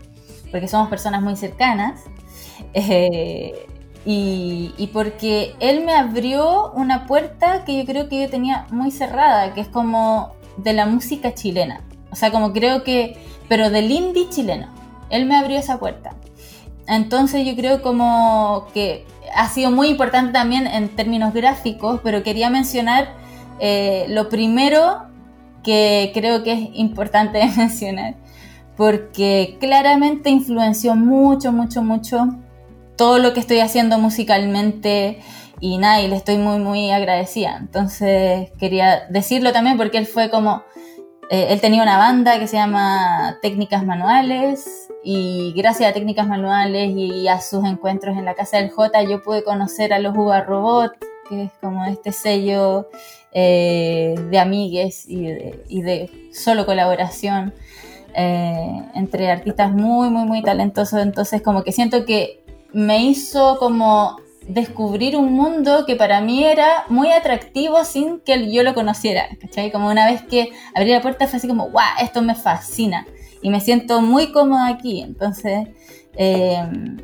porque 0.52 0.68
somos 0.68 0.90
personas 0.90 1.22
muy 1.22 1.36
cercanas. 1.36 2.02
Eh, 2.74 3.68
y, 4.06 4.74
y, 4.78 4.88
porque 4.88 5.56
él 5.60 5.86
me 5.86 5.94
abrió 5.94 6.72
una 6.72 7.08
puerta 7.08 7.64
que 7.64 7.78
yo 7.78 7.86
creo 7.86 8.10
que 8.10 8.22
yo 8.22 8.30
tenía 8.30 8.68
muy 8.70 8.92
cerrada, 8.92 9.54
que 9.54 9.62
es 9.62 9.68
como 9.70 10.34
de 10.58 10.74
la 10.74 10.86
música 10.86 11.34
chilena. 11.34 11.82
O 12.12 12.16
sea, 12.16 12.32
como 12.32 12.52
creo 12.52 12.84
que, 12.84 13.18
pero 13.48 13.70
del 13.70 13.92
indie 13.92 14.30
chileno. 14.30 14.68
Él 15.14 15.26
me 15.26 15.38
abrió 15.38 15.58
esa 15.58 15.80
puerta. 15.80 16.16
Entonces 16.88 17.46
yo 17.46 17.56
creo 17.56 17.82
como 17.82 18.68
que 18.74 19.06
ha 19.36 19.48
sido 19.48 19.72
muy 19.72 19.88
importante 19.88 20.34
también 20.34 20.68
en 20.68 20.90
términos 20.90 21.34
gráficos, 21.34 22.02
pero 22.04 22.24
quería 22.24 22.50
mencionar 22.50 23.14
eh, 23.60 24.06
lo 24.10 24.28
primero 24.30 25.04
que 25.64 26.12
creo 26.14 26.44
que 26.44 26.54
es 26.54 26.70
importante 26.74 27.42
mencionar, 27.58 28.16
porque 28.76 29.58
claramente 29.60 30.30
influenció 30.30 30.96
mucho, 30.96 31.52
mucho, 31.52 31.84
mucho 31.84 32.38
todo 32.98 33.20
lo 33.20 33.34
que 33.34 33.40
estoy 33.40 33.60
haciendo 33.60 33.98
musicalmente 33.98 35.20
y 35.60 35.78
nada, 35.78 36.02
y 36.02 36.08
le 36.10 36.18
estoy 36.18 36.38
muy, 36.38 36.58
muy 36.58 36.92
agradecida. 36.92 37.56
Entonces 37.58 38.52
quería 38.60 39.04
decirlo 39.10 39.54
también 39.54 39.78
porque 39.78 39.98
él 39.98 40.08
fue 40.08 40.30
como, 40.30 40.64
eh, 41.30 41.48
él 41.52 41.62
tenía 41.62 41.82
una 41.82 41.98
banda 41.98 42.38
que 42.40 42.48
se 42.48 42.58
llama 42.58 43.38
Técnicas 43.42 43.86
Manuales 43.86 44.83
y 45.04 45.54
gracias 45.56 45.90
a 45.90 45.94
Técnicas 45.94 46.28
Manuales 46.28 46.92
y 46.96 47.28
a 47.28 47.42
sus 47.42 47.66
encuentros 47.66 48.18
en 48.18 48.26
la 48.26 48.36
casa 48.36 48.58
del 48.58 48.70
J 48.70 49.04
yo 49.04 49.22
pude 49.22 49.44
conocer 49.44 49.92
a 49.94 50.00
los 50.00 50.16
Uva 50.16 50.42
Robot, 50.42 50.94
que 51.28 51.44
es 51.44 51.52
como 51.60 51.86
este 51.86 52.14
sello 52.14 52.88
eh, 53.34 54.16
de 54.30 54.40
amigues 54.40 55.06
y 55.08 55.82
de, 55.82 56.30
solo 56.32 56.66
colaboración. 56.66 57.54
Eh, 58.16 58.84
entre 58.94 59.32
artistas 59.32 59.72
muy, 59.72 60.12
muy, 60.12 60.26
muy 60.26 60.44
talentosos. 60.44 61.02
Entonces, 61.02 61.42
como 61.42 61.64
que 61.64 61.72
siento 61.72 62.06
que 62.06 62.44
me 62.72 63.04
hizo 63.04 63.58
como 63.58 64.18
descubrir 64.48 65.16
un 65.18 65.34
mundo 65.34 65.86
que 65.88 65.96
para 65.96 66.22
mí 66.22 66.44
era 66.44 66.86
muy 66.90 67.12
atractivo 67.12 67.84
sin 67.86 68.20
que 68.20 68.52
yo 68.52 68.62
lo 68.62 68.76
conociera, 68.76 69.30
¿cachai? 69.42 69.72
Como 69.72 69.90
una 69.90 70.06
vez 70.06 70.22
que 70.22 70.52
abrí 70.76 70.92
la 70.92 71.02
puerta 71.02 71.26
fue 71.26 71.38
así 71.38 71.48
como, 71.48 71.72
¡guau! 71.72 71.88
Esto 72.00 72.22
me 72.22 72.36
fascina 72.36 73.08
y 73.44 73.50
me 73.52 73.60
siento 73.62 74.02
muy 74.02 74.32
cómoda 74.32 74.68
aquí. 74.68 75.02
Entonces, 75.02 75.68
em, 76.16 76.98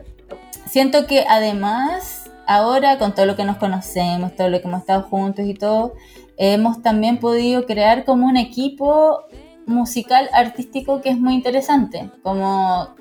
siento 0.66 1.06
que 1.06 1.26
además, 1.30 2.32
ahora 2.48 2.98
con 2.98 3.14
todo 3.14 3.28
lo 3.28 3.36
que 3.36 3.44
nos 3.44 3.58
conocemos, 3.58 4.36
todo 4.36 4.50
lo 4.50 4.60
que 4.62 4.68
hemos 4.68 4.82
estado 4.82 5.04
juntos 5.04 5.46
y 5.46 5.54
todo, 5.54 5.94
hemos 6.38 6.82
también 6.82 7.20
podido 7.20 7.66
crear 7.66 8.06
como 8.06 8.26
un 8.26 8.38
equipo 8.38 9.26
musical 9.68 10.30
artístico 10.34 11.02
que 11.02 11.10
es 11.10 11.20
muy 11.20 11.36
interesante, 11.36 12.10
como 12.24 12.96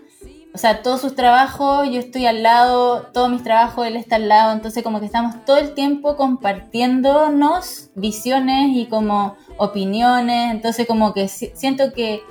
o 0.54 0.58
sea, 0.58 0.82
todos 0.82 1.00
sus 1.00 1.14
trabajos, 1.14 1.88
yo 1.88 2.00
estoy 2.00 2.26
al 2.26 2.42
lado, 2.42 3.02
todos 3.12 3.30
mis 3.30 3.44
trabajos, 3.44 3.86
él 3.86 3.96
está 3.96 4.16
al 4.16 4.28
lado, 4.28 4.52
entonces 4.52 4.82
como 4.82 4.98
que 4.98 5.06
estamos 5.06 5.44
todo 5.44 5.58
el 5.58 5.72
tiempo 5.74 6.16
compartiéndonos 6.16 7.90
visiones 7.94 8.70
y 8.74 8.86
como 8.86 9.36
opiniones, 9.58 10.50
entonces 10.50 10.86
como 10.88 11.12
que 11.14 11.28
siento 11.28 11.92
que 11.92 12.22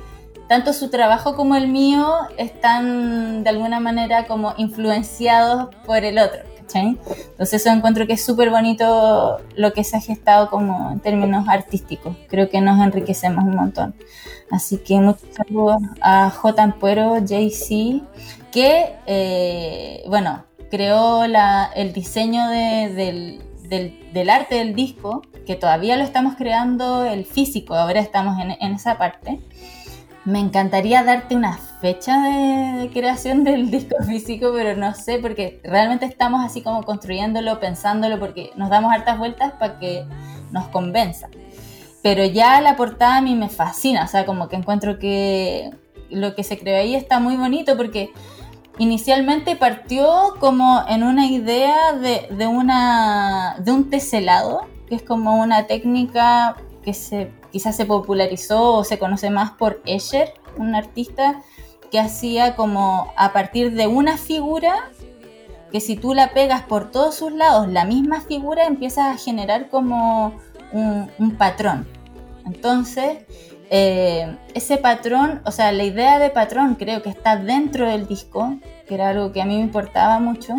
tanto 0.47 0.73
su 0.73 0.89
trabajo 0.89 1.35
como 1.35 1.55
el 1.55 1.67
mío 1.67 2.13
están 2.37 3.43
de 3.43 3.49
alguna 3.49 3.79
manera 3.79 4.25
como 4.27 4.53
influenciados 4.57 5.73
por 5.85 6.03
el 6.03 6.19
otro. 6.19 6.41
Entonces 6.75 7.61
eso 7.61 7.69
encuentro 7.69 8.07
que 8.07 8.13
es 8.13 8.25
súper 8.25 8.49
bonito 8.49 9.39
lo 9.55 9.73
que 9.73 9.83
se 9.83 9.97
ha 9.97 10.01
gestado 10.01 10.49
como 10.49 10.91
en 10.91 10.99
términos 10.99 11.47
artísticos. 11.47 12.15
Creo 12.27 12.49
que 12.49 12.61
nos 12.61 12.79
enriquecemos 12.79 13.43
un 13.43 13.55
montón. 13.55 13.95
Así 14.51 14.77
que 14.77 14.95
muchos 14.99 15.27
saludos 15.35 15.81
a 16.01 16.29
J. 16.29 16.63
Ampuero, 16.63 17.17
JC, 17.19 18.01
que, 18.51 18.95
eh, 19.05 20.03
bueno, 20.07 20.45
creó 20.69 21.23
el 21.23 21.93
diseño 21.93 22.47
del, 22.49 23.41
arte 24.29 24.55
del 24.55 24.75
disco, 24.75 25.21
que 25.45 25.55
todavía 25.55 25.97
lo 25.97 26.03
estamos 26.03 26.35
creando 26.35 27.05
el 27.05 27.25
físico, 27.25 27.75
ahora 27.75 27.99
estamos 27.99 28.39
en, 28.39 28.51
en 28.59 28.73
esa 28.73 28.97
parte. 28.97 29.39
Me 30.27 30.41
encantaría 30.41 31.05
darte 31.05 31.37
una 31.37 31.57
fecha 31.79 32.21
de, 32.21 32.89
creación 32.91 33.45
del 33.45 33.71
disco 33.71 33.95
físico, 34.03 34.51
pero 34.53 34.77
no 34.77 34.93
sé, 34.93 35.19
porque 35.19 35.61
realmente 35.63 36.05
estamos 36.05 36.43
así 36.43 36.61
como 36.61 36.83
construyéndolo, 36.83 37.61
pensándolo, 37.61 38.19
porque 38.19 38.51
nos 38.57 38.69
damos 38.69 38.91
hartas 38.91 39.17
vueltas 39.17 39.53
para 39.53 39.79
que 39.79 40.05
nos 40.51 40.67
convenza. 40.67 41.29
Pero 42.03 42.25
ya 42.25 42.59
la 42.59 42.75
portada 42.75 43.15
a 43.15 43.21
mí 43.21 43.35
me 43.35 43.47
fascina, 43.47 44.03
o 44.03 44.07
sea, 44.07 44.25
como 44.25 44.49
que 44.49 44.57
encuentro 44.57 44.99
que 44.99 45.71
lo 46.09 46.35
que 46.35 46.43
se 46.43 46.59
creó 46.59 46.75
ahí 46.75 46.93
está 46.93 47.21
muy 47.21 47.37
bonito 47.37 47.77
porque 47.77 48.11
inicialmente 48.79 49.55
partió 49.55 50.33
como 50.41 50.83
en 50.89 51.03
una 51.03 51.27
idea 51.27 51.93
de, 51.93 52.27
de, 52.35 52.47
una, 52.47 53.55
de 53.59 53.71
un 53.71 53.89
teselado, 53.89 54.67
que 54.89 54.95
es 54.95 55.03
como 55.03 55.41
una 55.41 55.67
técnica 55.67 56.57
que 56.83 56.93
se 56.93 57.31
quizás 57.51 57.75
se 57.75 57.85
popularizó 57.85 58.73
o 58.75 58.83
se 58.83 58.99
conoce 58.99 59.29
más 59.29 59.51
por 59.51 59.81
Escher, 59.85 60.33
un 60.57 60.75
artista 60.75 61.41
que 61.91 61.99
hacía 61.99 62.55
como 62.55 63.13
a 63.15 63.33
partir 63.33 63.73
de 63.73 63.87
una 63.87 64.17
figura 64.17 64.91
que 65.71 65.81
si 65.81 65.95
tú 65.95 66.13
la 66.13 66.33
pegas 66.33 66.63
por 66.63 66.91
todos 66.91 67.15
sus 67.15 67.31
lados, 67.31 67.67
la 67.67 67.85
misma 67.85 68.21
figura 68.21 68.65
empieza 68.65 69.11
a 69.11 69.17
generar 69.17 69.69
como 69.69 70.33
un, 70.71 71.35
patrón. 71.37 71.87
Entonces, 72.45 73.25
eh, 73.69 74.37
ese 74.53 74.77
patrón, 74.77 75.41
o 75.45 75.51
sea, 75.51 75.71
la 75.71 75.83
idea 75.83 76.19
de 76.19 76.29
patrón 76.29 76.75
creo 76.75 77.01
que 77.01 77.09
está 77.09 77.35
dentro 77.35 77.89
del 77.89 78.07
disco, 78.07 78.55
que 78.87 78.95
era 78.95 79.09
algo 79.09 79.31
que 79.31 79.41
a 79.41 79.45
mí 79.45 79.55
me 79.57 79.63
importaba 79.63 80.19
mucho, 80.19 80.55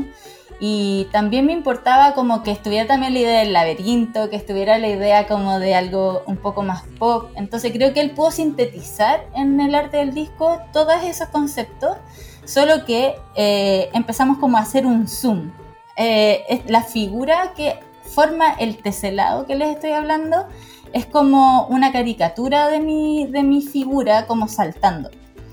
y 0.61 1.07
también 1.13 1.47
me 1.47 1.53
importaba 1.53 2.15
como 2.15 2.43
que 2.43 2.51
estuviera 2.51 2.87
también 2.87 3.15
la 3.15 3.21
idea 3.21 3.39
del 3.41 3.53
laberinto, 3.53 4.29
que 4.29 4.37
estuviera 4.37 4.79
la 4.79 4.89
idea 4.89 5.29
como 5.29 5.61
de 5.61 5.75
algo 5.75 6.23
un 6.27 6.37
poco 6.37 6.63
más 6.63 6.83
pop. 6.99 7.31
Entonces 7.37 7.73
creo 7.73 7.95
que 7.95 8.01
él 8.01 8.11
pudo 8.11 8.33
sintetizar 8.33 9.25
en 9.37 9.61
el 9.61 9.75
arte 9.75 9.99
del 9.99 10.15
disco 10.15 10.61
todos 10.73 11.05
esos 11.05 11.29
conceptos, 11.29 11.97
solo 12.45 12.85
que 12.85 13.15
eh, 13.37 13.89
empezamos 13.93 14.39
como 14.39 14.57
a 14.57 14.63
hacer 14.63 14.85
un 14.85 15.07
zoom. 15.07 15.53
Eh, 15.97 16.63
la 16.67 16.83
figura 16.83 17.53
que 17.57 17.79
forma 18.03 18.53
el 18.55 18.79
teselado 18.79 19.47
que 19.47 19.55
les 19.55 19.69
estoy 19.69 19.93
hablando 19.93 20.47
es 20.93 21.07
como 21.07 21.67
una 21.67 21.93
caricatura 21.93 22.69
de 22.69 22.81
mi, 22.81 23.27
de 23.27 23.45
mi 23.45 23.63
figura 23.63 24.27
como 24.27 24.49
saltando. 24.49 25.11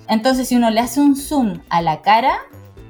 Entonces 0.08 0.48
si 0.48 0.56
uno 0.56 0.72
le 0.72 0.80
hace 0.80 1.00
un 1.00 1.16
zoom 1.16 1.62
a 1.70 1.82
la 1.82 2.02
cara, 2.02 2.38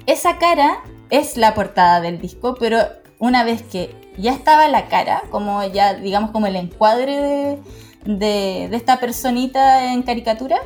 esa 0.06 0.38
cara 0.38 0.78
es 1.10 1.36
la 1.36 1.54
portada 1.54 2.00
del 2.00 2.20
disco, 2.20 2.56
pero 2.58 2.78
una 3.18 3.44
vez 3.44 3.62
que 3.62 3.94
ya 4.18 4.32
estaba 4.32 4.68
la 4.68 4.88
cara, 4.88 5.22
como 5.30 5.64
ya 5.64 5.94
digamos 5.94 6.30
como 6.30 6.46
el 6.46 6.56
encuadre 6.56 7.58
de, 8.04 8.64
esta 8.72 8.98
personita 8.98 9.92
en 9.92 10.02
caricatura, 10.02 10.58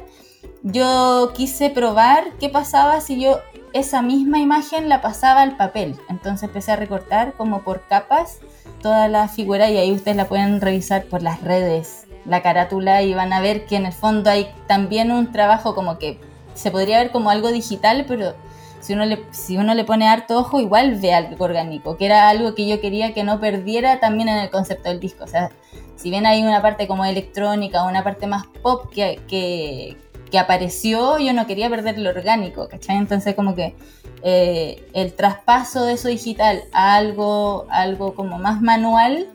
yo 0.63 1.33
quise 1.35 1.71
probar 1.71 2.33
qué 2.39 2.49
pasaba 2.49 3.01
si 3.01 3.21
yo 3.21 3.41
esa 3.73 4.03
misma 4.03 4.41
imagen 4.41 4.89
la 4.89 5.01
pasaba 5.01 5.43
al 5.43 5.57
papel. 5.57 5.97
Entonces 6.09 6.45
empecé 6.45 6.73
a 6.73 6.77
recortar 6.77 7.35
como 7.35 7.63
por 7.63 7.87
capas 7.87 8.39
toda 8.83 9.09
la 9.09 9.29
figura 9.29 9.71
y 9.71 9.79
ahí 9.79 9.93
ustedes 9.93 10.17
la 10.17 10.29
pueden 10.29 10.61
revisar 10.61 11.05
por 11.05 11.23
las 11.23 11.41
redes, 11.43 12.07
la 12.25 12.43
carátula 12.43 13.03
y 13.03 13.15
van 13.15 13.33
a 13.33 13.41
ver 13.41 13.67
que 13.67 13.77
en 13.77 13.87
el 13.87 13.93
fondo 13.93 14.31
hay 14.31 14.51
también 14.67 15.13
un 15.13 15.33
trabajo 15.33 15.75
como 15.75 15.99
que 15.99 16.19
se 16.55 16.71
podría 16.71 16.99
ver 16.99 17.11
como 17.11 17.31
algo 17.31 17.53
digital, 17.53 18.05
pero 18.09 18.35
si 18.81 18.95
uno, 18.95 19.05
le, 19.05 19.23
si 19.31 19.57
uno 19.57 19.75
le 19.75 19.85
pone 19.85 20.09
harto 20.09 20.39
ojo, 20.39 20.61
igual 20.61 20.97
ve 20.97 21.13
algo 21.13 21.45
orgánico, 21.45 21.97
que 21.97 22.07
era 22.07 22.29
algo 22.29 22.55
que 22.55 22.67
yo 22.67 22.81
quería 22.81 23.13
que 23.13 23.25
no 23.25 23.39
perdiera 23.41 24.01
también 24.01 24.29
en 24.29 24.39
el 24.39 24.51
concepto 24.51 24.89
del 24.89 25.01
disco. 25.01 25.25
O 25.25 25.29
sea, 25.29 25.51
si 25.97 26.11
bien 26.11 26.27
hay 26.27 26.43
una 26.43 26.63
parte 26.63 26.87
como 26.89 27.05
electrónica, 27.05 27.85
una 27.85 28.03
parte 28.03 28.27
más 28.27 28.47
pop 28.63 28.91
que, 28.91 29.21
que, 29.29 29.97
apareció, 30.39 31.19
yo 31.19 31.33
no 31.33 31.47
quería 31.47 31.69
perder 31.69 31.99
lo 31.99 32.11
orgánico, 32.11 32.69
¿cachai? 32.69 32.97
Entonces 32.97 33.35
como 33.35 33.55
que 33.55 33.75
eh, 34.23 34.87
el 34.95 35.13
traspaso 35.13 35.85
de 35.85 35.95
eso 35.95 36.09
digital 36.09 36.63
a 36.73 36.95
algo, 36.95 37.67
algo 37.69 38.15
como 38.15 38.39
más 38.39 38.63
manual, 38.63 39.27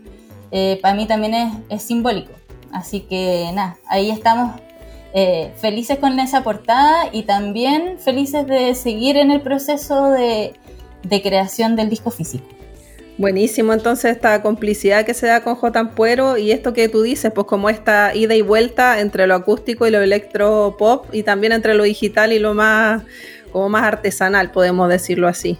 eh, 0.52 0.80
para 0.82 0.96
mí 0.96 1.06
también 1.06 1.34
es, 1.34 1.54
es 1.70 1.84
simbólico. 1.84 2.32
Así 2.72 3.02
que 3.02 3.52
nada, 3.54 3.78
ahí 3.88 4.10
estamos 4.10 4.60
eh, 5.18 5.54
felices 5.56 5.98
con 5.98 6.20
esa 6.20 6.44
portada 6.44 7.08
y 7.10 7.24
también 7.24 7.98
felices 8.00 8.46
de 8.48 8.76
seguir 8.76 9.16
en 9.16 9.32
el 9.32 9.40
proceso 9.40 10.12
de, 10.12 10.54
creación 11.24 11.78
del 11.78 11.90
disco 11.90 12.12
físico. 12.12 12.44
Buenísimo, 13.18 13.72
entonces 13.72 14.12
esta 14.12 14.42
complicidad 14.42 15.06
que 15.06 15.14
se 15.14 15.28
da 15.28 15.42
con 15.42 15.56
J. 15.56 15.80
Ampuero 15.80 16.38
y 16.38 16.52
esto 16.52 16.74
que 16.74 16.90
tú 16.90 17.02
dices, 17.02 17.32
pues 17.34 17.48
como 17.48 17.70
esta 17.70 18.14
ida 18.14 18.36
y 18.36 18.42
vuelta 18.42 19.00
entre 19.00 19.26
lo 19.26 19.36
acústico 19.36 19.88
y 19.88 19.92
lo 19.92 20.02
electropop 20.02 21.06
y 21.16 21.24
también 21.24 21.54
entre 21.54 21.76
lo 21.76 21.84
digital 21.84 22.34
y 22.34 22.40
lo 22.40 22.54
más 22.54 23.04
como 23.54 23.70
más 23.70 23.84
artesanal, 23.84 24.52
podemos 24.52 24.90
decirlo 24.90 25.30
así. 25.30 25.58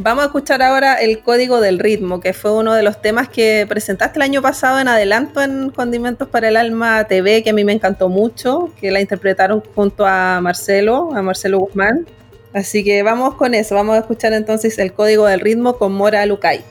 Vamos 0.00 0.22
a 0.22 0.26
escuchar 0.26 0.62
ahora 0.62 0.94
el 0.94 1.24
código 1.24 1.60
del 1.60 1.80
ritmo, 1.80 2.20
que 2.20 2.32
fue 2.32 2.52
uno 2.52 2.72
de 2.72 2.84
los 2.84 3.02
temas 3.02 3.28
que 3.28 3.66
presentaste 3.68 4.20
el 4.20 4.22
año 4.22 4.40
pasado 4.40 4.78
en 4.78 4.86
adelanto 4.86 5.42
en 5.42 5.70
Condimentos 5.70 6.28
para 6.28 6.50
el 6.50 6.56
Alma 6.56 7.02
TV, 7.08 7.42
que 7.42 7.50
a 7.50 7.52
mí 7.52 7.64
me 7.64 7.72
encantó 7.72 8.08
mucho, 8.08 8.70
que 8.80 8.92
la 8.92 9.00
interpretaron 9.00 9.60
junto 9.74 10.06
a 10.06 10.40
Marcelo, 10.40 11.10
a 11.16 11.22
Marcelo 11.22 11.58
Guzmán. 11.58 12.06
Así 12.54 12.84
que 12.84 13.02
vamos 13.02 13.34
con 13.34 13.54
eso, 13.54 13.74
vamos 13.74 13.96
a 13.96 13.98
escuchar 13.98 14.32
entonces 14.34 14.78
el 14.78 14.92
código 14.92 15.26
del 15.26 15.40
ritmo 15.40 15.78
con 15.78 15.92
Mora 15.94 16.24
Lucay. 16.26 16.62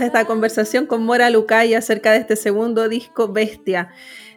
Esta 0.00 0.26
conversación 0.26 0.86
con 0.86 1.04
Mora 1.04 1.30
Lucay 1.30 1.74
acerca 1.74 2.12
de 2.12 2.18
este 2.18 2.36
segundo 2.36 2.88
disco 2.88 3.28
Bestia. 3.28 3.90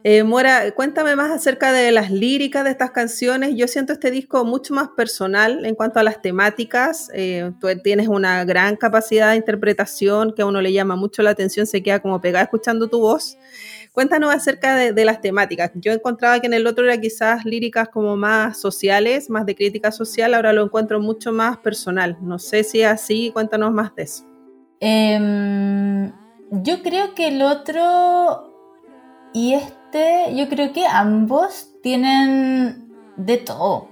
Eh, 0.04 0.24
Mora, 0.24 0.72
cuéntame 0.72 1.16
más 1.18 1.32
acerca 1.32 1.74
de 1.74 1.92
las 1.92 2.12
líricas 2.12 2.64
de 2.64 2.70
estas 2.70 2.92
canciones. 2.92 3.56
Yo 3.56 3.68
siento 3.68 3.92
este 3.92 4.10
disco 4.10 4.46
mucho 4.46 4.74
más 4.74 4.90
personal 4.96 5.66
en 5.66 5.76
cuanto 5.76 6.00
a 6.00 6.04
las 6.04 6.22
temáticas. 6.22 7.10
Eh, 7.14 7.52
tú 7.60 7.68
tienes 7.84 8.08
una 8.08 8.46
gran 8.46 8.78
capacidad 8.78 9.32
de 9.32 9.36
interpretación 9.36 10.34
que 10.34 10.44
a 10.44 10.46
uno 10.46 10.62
le 10.62 10.72
llama 10.72 10.96
mucho 10.96 11.22
la 11.24 11.32
atención, 11.32 11.68
se 11.68 11.84
queda 11.84 12.00
como 12.00 12.22
pegada 12.22 12.44
escuchando 12.44 12.88
tu 12.88 13.00
voz. 13.02 13.38
Cuéntanos 13.92 14.34
acerca 14.34 14.76
de, 14.76 15.06
las 15.06 15.20
temáticas. 15.20 15.72
Yo 15.76 15.92
encontraba 15.92 16.40
que 16.40 16.48
en 16.48 16.54
el 16.54 16.68
otro 16.68 16.86
era 16.86 17.02
quizás 17.02 17.44
líricas 17.44 17.90
como 17.90 18.16
más 18.16 18.60
sociales, 18.60 19.30
más 19.30 19.46
de 19.46 19.56
crítica 19.56 19.92
social, 19.92 20.34
ahora 20.36 20.54
lo 20.54 20.64
encuentro 20.64 21.02
mucho 21.02 21.34
más 21.34 21.58
personal. 21.58 22.18
No 22.22 22.40
sé 22.40 22.64
si 22.64 22.82
es 22.82 22.88
así, 22.88 23.32
cuéntanos 23.34 23.74
más 23.74 23.94
de 23.96 24.04
eso. 24.04 24.29
Em, 24.80 26.12
yo 26.52 26.82
creo 26.84 27.14
que 27.16 27.28
el 27.28 27.42
otro 27.42 28.50
y 29.34 29.54
este, 29.54 30.36
yo 30.36 30.50
creo 30.50 30.74
que 30.74 30.88
ambos 30.88 31.70
tienen 31.84 32.90
de 33.18 33.38
todo. 33.38 33.88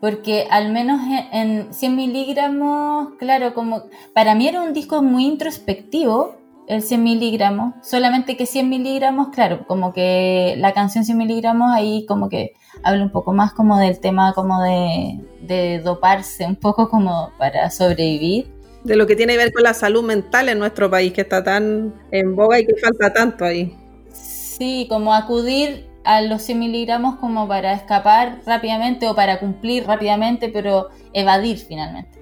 Porque 0.00 0.48
al 0.50 0.72
menos 0.72 1.00
en 1.32 1.72
100 1.72 1.96
miligramos, 1.96 3.14
claro, 3.18 3.54
como 3.54 3.84
para 4.14 4.34
mí 4.34 4.48
era 4.48 4.60
un 4.60 4.72
disco 4.72 5.00
muy 5.02 5.26
introspectivo, 5.26 6.36
el 6.66 6.82
100 6.82 7.02
miligramos, 7.02 7.74
solamente 7.82 8.36
que 8.36 8.46
100 8.46 8.68
miligramos, 8.68 9.28
claro, 9.28 9.64
como 9.66 9.92
que 9.92 10.54
la 10.58 10.72
canción 10.72 11.04
100 11.04 11.18
miligramos 11.18 11.70
ahí 11.72 12.04
como 12.06 12.28
que 12.28 12.52
habla 12.82 13.04
un 13.04 13.10
poco 13.10 13.32
más 13.32 13.52
como 13.52 13.78
del 13.78 14.00
tema 14.00 14.32
como 14.32 14.60
de, 14.62 15.20
de 15.40 15.80
doparse, 15.80 16.46
un 16.46 16.56
poco 16.56 16.88
como 16.88 17.30
para 17.38 17.70
sobrevivir. 17.70 18.61
De 18.84 18.96
lo 18.96 19.06
que 19.06 19.14
tiene 19.14 19.34
que 19.34 19.38
ver 19.38 19.52
con 19.52 19.62
la 19.62 19.74
salud 19.74 20.02
mental 20.02 20.48
en 20.48 20.58
nuestro 20.58 20.90
país, 20.90 21.12
que 21.12 21.20
está 21.20 21.44
tan 21.44 21.94
en 22.10 22.34
boga 22.34 22.58
y 22.58 22.66
que 22.66 22.74
falta 22.76 23.12
tanto 23.12 23.44
ahí. 23.44 23.76
Sí, 24.12 24.86
como 24.88 25.14
acudir 25.14 25.88
a 26.04 26.20
los 26.20 26.42
100 26.42 26.58
miligramos 26.58 27.16
como 27.16 27.46
para 27.46 27.72
escapar 27.74 28.40
rápidamente 28.44 29.08
o 29.08 29.14
para 29.14 29.38
cumplir 29.38 29.86
rápidamente, 29.86 30.48
pero 30.48 30.88
evadir 31.12 31.58
finalmente. 31.58 32.20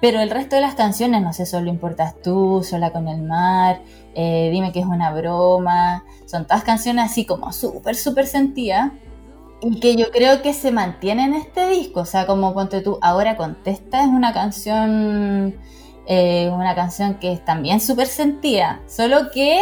Pero 0.00 0.20
el 0.20 0.30
resto 0.30 0.56
de 0.56 0.62
las 0.62 0.74
canciones, 0.74 1.22
no 1.22 1.32
sé, 1.32 1.46
solo 1.46 1.68
importas 1.68 2.20
tú, 2.22 2.66
sola 2.68 2.90
con 2.90 3.06
el 3.06 3.22
mar, 3.22 3.82
eh, 4.14 4.48
dime 4.50 4.72
que 4.72 4.80
es 4.80 4.86
una 4.86 5.12
broma, 5.12 6.04
son 6.26 6.46
todas 6.46 6.64
canciones 6.64 7.04
así 7.04 7.24
como 7.24 7.52
súper, 7.52 7.94
súper 7.94 8.26
sentidas 8.26 8.90
y 9.62 9.78
que 9.78 9.94
yo 9.94 10.10
creo 10.10 10.42
que 10.42 10.54
se 10.54 10.72
mantiene 10.72 11.24
en 11.24 11.34
este 11.34 11.68
disco, 11.68 12.00
o 12.00 12.04
sea, 12.04 12.26
como 12.26 12.52
ponte 12.52 12.80
tú, 12.80 12.98
ahora 13.00 13.36
contesta, 13.36 14.02
es 14.02 14.08
una 14.08 14.32
canción, 14.32 15.54
eh, 16.06 16.50
una 16.52 16.74
canción 16.74 17.14
que 17.14 17.32
es 17.32 17.44
también 17.44 17.80
súper 17.80 18.06
sentida, 18.06 18.80
solo 18.86 19.30
que, 19.32 19.60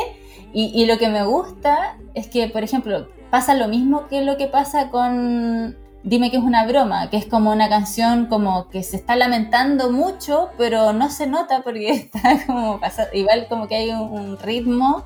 y, 0.53 0.85
lo 0.87 0.99
que 0.99 1.09
me 1.09 1.25
gusta 1.25 1.97
es 2.15 2.27
que, 2.27 2.49
por 2.49 2.65
ejemplo, 2.65 3.09
pasa 3.31 3.55
lo 3.55 3.69
mismo 3.69 4.09
que 4.09 4.23
lo 4.23 4.37
que 4.37 4.49
pasa 4.49 4.91
con 4.91 5.77
Dime 6.03 6.31
que 6.31 6.39
es 6.39 6.43
una 6.43 6.67
broma, 6.67 7.11
que 7.11 7.19
es 7.19 7.27
como 7.27 7.53
una 7.53 7.69
canción 7.69 8.27
como 8.27 8.69
que 8.71 8.83
se 8.83 8.97
está 8.97 9.17
lamentando 9.17 9.93
mucho, 9.93 10.49
pero 10.57 10.95
no 10.95 11.11
se 11.11 11.27
nota 11.27 11.61
porque 11.63 11.91
está 12.15 12.47
como 12.47 12.81
pasado, 12.81 13.11
igual 13.13 13.47
como 13.49 13.69
que 13.69 13.77
hay 13.77 13.91
un, 13.91 14.39
ritmo 14.39 15.05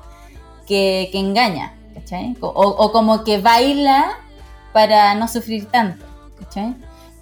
que, 0.65 1.09
que 1.11 1.19
engaña, 1.19 1.73
¿cachai? 1.93 2.37
O, 2.39 2.47
o, 2.47 2.91
como 2.93 3.25
que 3.25 3.39
baila 3.39 4.05
para 4.71 5.15
no 5.15 5.27
sufrir 5.27 5.65
tanto, 5.65 6.05
¿cachai? 6.39 6.75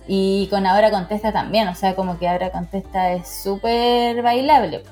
Y 0.07 0.47
con 0.49 0.65
Ahora 0.65 0.91
Contesta 0.91 1.31
también, 1.31 1.67
o 1.67 1.75
sea, 1.75 1.95
como 1.95 2.17
que 2.19 2.27
Ahora 2.27 2.51
Contesta 2.51 3.13
es 3.13 3.27
súper 3.27 4.21
bailable, 4.21 4.83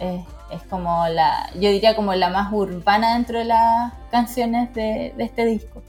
es, 0.00 0.20
es, 0.50 0.62
como 0.68 1.06
la, 1.08 1.50
yo 1.54 1.70
diría 1.70 1.94
como 1.94 2.14
la 2.14 2.30
más 2.30 2.52
urbana 2.52 3.14
dentro 3.14 3.38
de 3.38 3.44
las 3.44 3.92
canciones 4.10 4.72
de, 4.74 5.12
de 5.16 5.24
este 5.24 5.44
disco. 5.44 5.82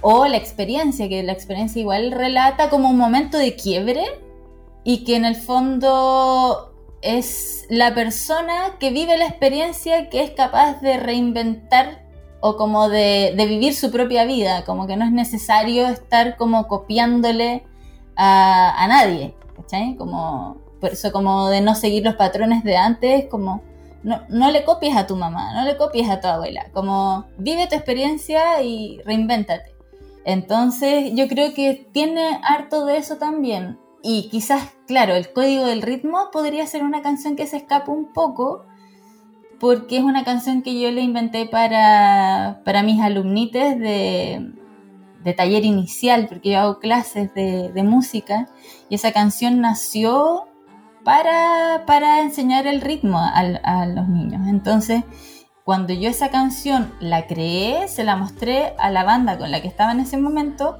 O 0.00 0.26
la 0.26 0.36
experiencia, 0.36 1.08
que 1.08 1.22
la 1.22 1.32
experiencia 1.32 1.80
igual 1.80 2.12
relata 2.12 2.68
como 2.68 2.90
un 2.90 2.98
momento 2.98 3.38
de 3.38 3.54
quiebre 3.54 4.04
y 4.84 5.04
que 5.04 5.16
en 5.16 5.24
el 5.24 5.36
fondo 5.36 6.72
es 7.02 7.66
la 7.68 7.94
persona 7.94 8.76
que 8.78 8.90
vive 8.90 9.16
la 9.16 9.26
experiencia 9.26 10.08
que 10.08 10.22
es 10.22 10.30
capaz 10.30 10.80
de 10.80 10.96
reinventar 10.96 12.02
o 12.40 12.56
como 12.56 12.88
de, 12.88 13.34
vivir 13.36 13.74
su 13.74 13.90
propia 13.90 14.24
vida, 14.24 14.64
como 14.64 14.86
que 14.86 14.96
no 14.96 15.04
es 15.04 15.12
necesario 15.12 15.86
estar 15.88 16.36
como 16.36 16.68
copiándole 16.68 17.64
a, 18.16 18.86
nadie, 18.88 19.34
¿cachai? 19.56 19.96
Como, 19.96 20.56
por 20.80 20.90
eso 20.90 21.12
como 21.12 21.48
de 21.48 21.60
no 21.60 21.74
seguir 21.74 22.04
los 22.04 22.14
patrones 22.14 22.64
de 22.64 22.76
antes, 22.76 23.26
como 23.26 23.62
no, 24.02 24.22
no 24.28 24.50
le 24.50 24.64
copies 24.64 24.96
a 24.96 25.06
tu 25.06 25.16
mamá, 25.16 25.52
no 25.54 25.64
le 25.64 25.76
copies 25.76 26.08
a 26.08 26.20
tu 26.20 26.28
abuela, 26.28 26.66
como 26.72 27.26
vive 27.38 27.66
tu 27.66 27.74
experiencia 27.74 28.62
y 28.62 29.00
reinvéntate. 29.04 29.74
Entonces 30.24 31.12
yo 31.14 31.28
creo 31.28 31.54
que 31.54 31.88
tiene 31.92 32.40
harto 32.42 32.84
de 32.84 32.96
eso 32.96 33.16
también. 33.16 33.78
Y 34.02 34.28
quizás, 34.28 34.74
claro, 34.86 35.14
el 35.14 35.32
código 35.32 35.64
del 35.64 35.82
ritmo 35.82 36.30
podría 36.32 36.66
ser 36.66 36.82
una 36.82 37.02
canción 37.02 37.36
que 37.36 37.46
se 37.46 37.56
escapa 37.56 37.90
un 37.90 38.12
poco, 38.12 38.64
porque 39.58 39.98
es 39.98 40.04
una 40.04 40.24
canción 40.24 40.62
que 40.62 40.78
yo 40.80 40.90
le 40.90 41.02
inventé 41.02 41.46
para, 41.46 42.60
para 42.64 42.82
mis 42.82 43.00
alumnites 43.00 43.78
de, 43.78 44.52
de, 45.26 45.34
taller 45.34 45.64
inicial, 45.64 46.28
porque 46.28 46.52
yo 46.52 46.60
hago 46.60 46.78
clases 46.78 47.34
de, 47.34 47.70
de 47.72 47.82
música, 47.82 48.48
y 48.88 48.94
esa 48.94 49.12
canción 49.12 49.60
nació 49.60 50.46
para, 51.04 51.84
para 51.86 52.20
enseñar 52.20 52.66
el 52.66 52.80
ritmo 52.80 53.18
a, 53.18 53.38
a 53.38 53.86
los 53.86 54.08
niños. 54.08 54.48
Entonces, 54.48 55.04
cuando 55.66 55.92
yo 55.92 56.08
esa 56.08 56.30
canción 56.30 56.92
la 57.00 57.26
creé, 57.26 57.88
se 57.88 58.04
la 58.04 58.16
mostré 58.16 58.74
a 58.78 58.88
la 58.90 59.02
banda 59.02 59.36
con 59.36 59.50
la 59.50 59.60
que 59.60 59.66
estaba 59.66 59.90
en 59.92 59.98
ese 59.98 60.16
momento. 60.16 60.78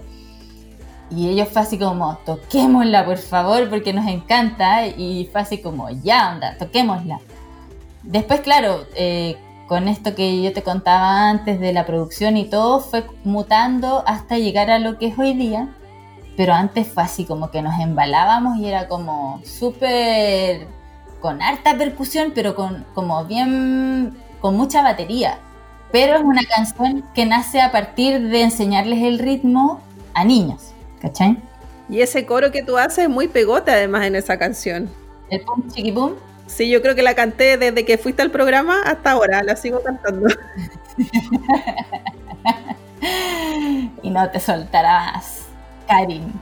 Y 1.10 1.28
ellos 1.28 1.48
fue 1.48 1.62
así 1.62 1.76
como, 1.76 2.16
toquémosla 2.24 3.04
por 3.04 3.18
favor, 3.18 3.68
porque 3.68 3.92
nos 3.92 4.06
encanta. 4.06 4.86
Y 4.86 5.28
fue 5.32 5.40
así 5.40 5.58
como, 5.58 5.90
ya, 5.90 6.32
onda, 6.32 6.56
toquémosla. 6.56 7.18
Después, 8.04 8.42
claro, 8.42 8.86
eh, 8.94 9.36
con 9.66 9.88
esto 9.88 10.14
que 10.14 10.42
yo 10.42 10.52
te 10.52 10.62
contaba 10.62 11.28
antes 11.28 11.58
de 11.60 11.72
la 11.72 11.86
producción 11.86 12.36
y 12.36 12.48
todo, 12.48 12.80
fue 12.80 13.04
mutando 13.24 14.04
hasta 14.06 14.38
llegar 14.38 14.70
a 14.70 14.78
lo 14.78 14.98
que 14.98 15.08
es 15.08 15.18
hoy 15.18 15.34
día. 15.34 15.68
Pero 16.36 16.52
antes 16.52 16.86
fue 16.86 17.02
así 17.02 17.24
como 17.24 17.50
que 17.50 17.62
nos 17.62 17.78
embalábamos 17.80 18.58
y 18.58 18.66
era 18.66 18.88
como 18.88 19.40
súper 19.44 20.66
con 21.20 21.40
harta 21.42 21.76
percusión, 21.76 22.32
pero 22.34 22.54
con 22.54 22.84
como 22.94 23.24
bien 23.24 24.16
con 24.40 24.56
mucha 24.56 24.82
batería. 24.82 25.38
Pero 25.90 26.16
es 26.16 26.22
una 26.22 26.42
canción 26.44 27.04
que 27.14 27.24
nace 27.26 27.60
a 27.60 27.72
partir 27.72 28.20
de 28.20 28.42
enseñarles 28.42 29.02
el 29.02 29.18
ritmo 29.18 29.80
a 30.14 30.24
niños, 30.24 30.72
¿cachai? 31.00 31.38
Y 31.88 32.00
ese 32.00 32.26
coro 32.26 32.50
que 32.50 32.62
tú 32.62 32.76
haces 32.76 33.04
es 33.04 33.08
muy 33.08 33.28
pegote 33.28 33.70
además 33.70 34.04
en 34.04 34.16
esa 34.16 34.38
canción. 34.38 34.90
El 35.30 35.40
pum 35.42 35.66
chiqui 35.68 35.92
pum. 35.92 36.12
Sí, 36.46 36.70
yo 36.70 36.80
creo 36.80 36.94
que 36.94 37.02
la 37.02 37.14
canté 37.14 37.58
desde 37.58 37.84
que 37.84 37.98
fuiste 37.98 38.22
al 38.22 38.30
programa 38.30 38.82
hasta 38.84 39.12
ahora, 39.12 39.42
la 39.42 39.56
sigo 39.56 39.82
cantando. 39.82 40.28
y 44.02 44.10
no 44.10 44.30
te 44.30 44.40
soltarás, 44.40 45.46
Karin. 45.88 46.32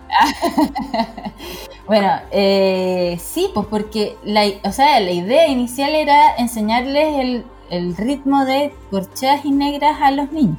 bueno, 1.87 2.21
eh, 2.31 3.19
sí, 3.21 3.51
pues 3.55 3.67
porque 3.67 4.17
la, 4.25 4.45
o 4.63 4.73
sea, 4.73 5.01
la 5.01 5.11
idea 5.11 5.49
inicial 5.49 5.95
era 5.95 6.37
enseñarles 6.37 7.45
el, 7.71 7.97
ritmo 7.97 8.45
de 8.45 8.73
corcheas 8.91 9.45
y 9.45 9.51
negras 9.51 10.01
a 10.01 10.11
los 10.11 10.31
niños. 10.31 10.59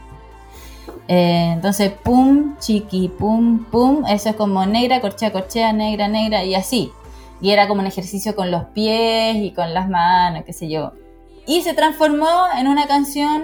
Eh, 1.07 1.51
entonces, 1.53 1.91
pum, 1.91 2.57
chiqui, 2.57 3.09
pum, 3.09 3.63
pum, 3.65 4.05
eso 4.07 4.29
es 4.29 4.35
como 4.35 4.65
negra, 4.65 5.01
corchea, 5.01 5.31
corchea, 5.31 5.71
negra, 5.71 6.07
negra 6.07 6.43
y 6.43 6.55
así. 6.55 6.91
Y 7.41 7.51
era 7.51 7.67
como 7.67 7.81
un 7.81 7.87
ejercicio 7.87 8.35
con 8.35 8.51
los 8.51 8.65
pies 8.65 9.35
y 9.37 9.51
con 9.51 9.73
las 9.73 9.89
manos, 9.89 10.43
qué 10.45 10.53
sé 10.53 10.69
yo. 10.69 10.93
Y 11.45 11.61
se 11.61 11.73
transformó 11.73 12.29
en 12.57 12.67
una 12.67 12.87
canción 12.87 13.43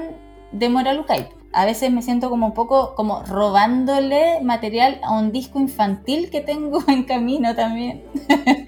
de 0.51 0.69
Moralucay 0.69 1.27
a 1.53 1.65
veces 1.65 1.91
me 1.91 2.01
siento 2.01 2.29
como 2.29 2.45
un 2.47 2.53
poco 2.53 2.95
como 2.95 3.23
robándole 3.23 4.41
material 4.41 4.99
a 5.03 5.11
un 5.11 5.31
disco 5.31 5.59
infantil 5.59 6.29
que 6.29 6.41
tengo 6.41 6.83
en 6.87 7.03
camino 7.03 7.55
también. 7.55 8.03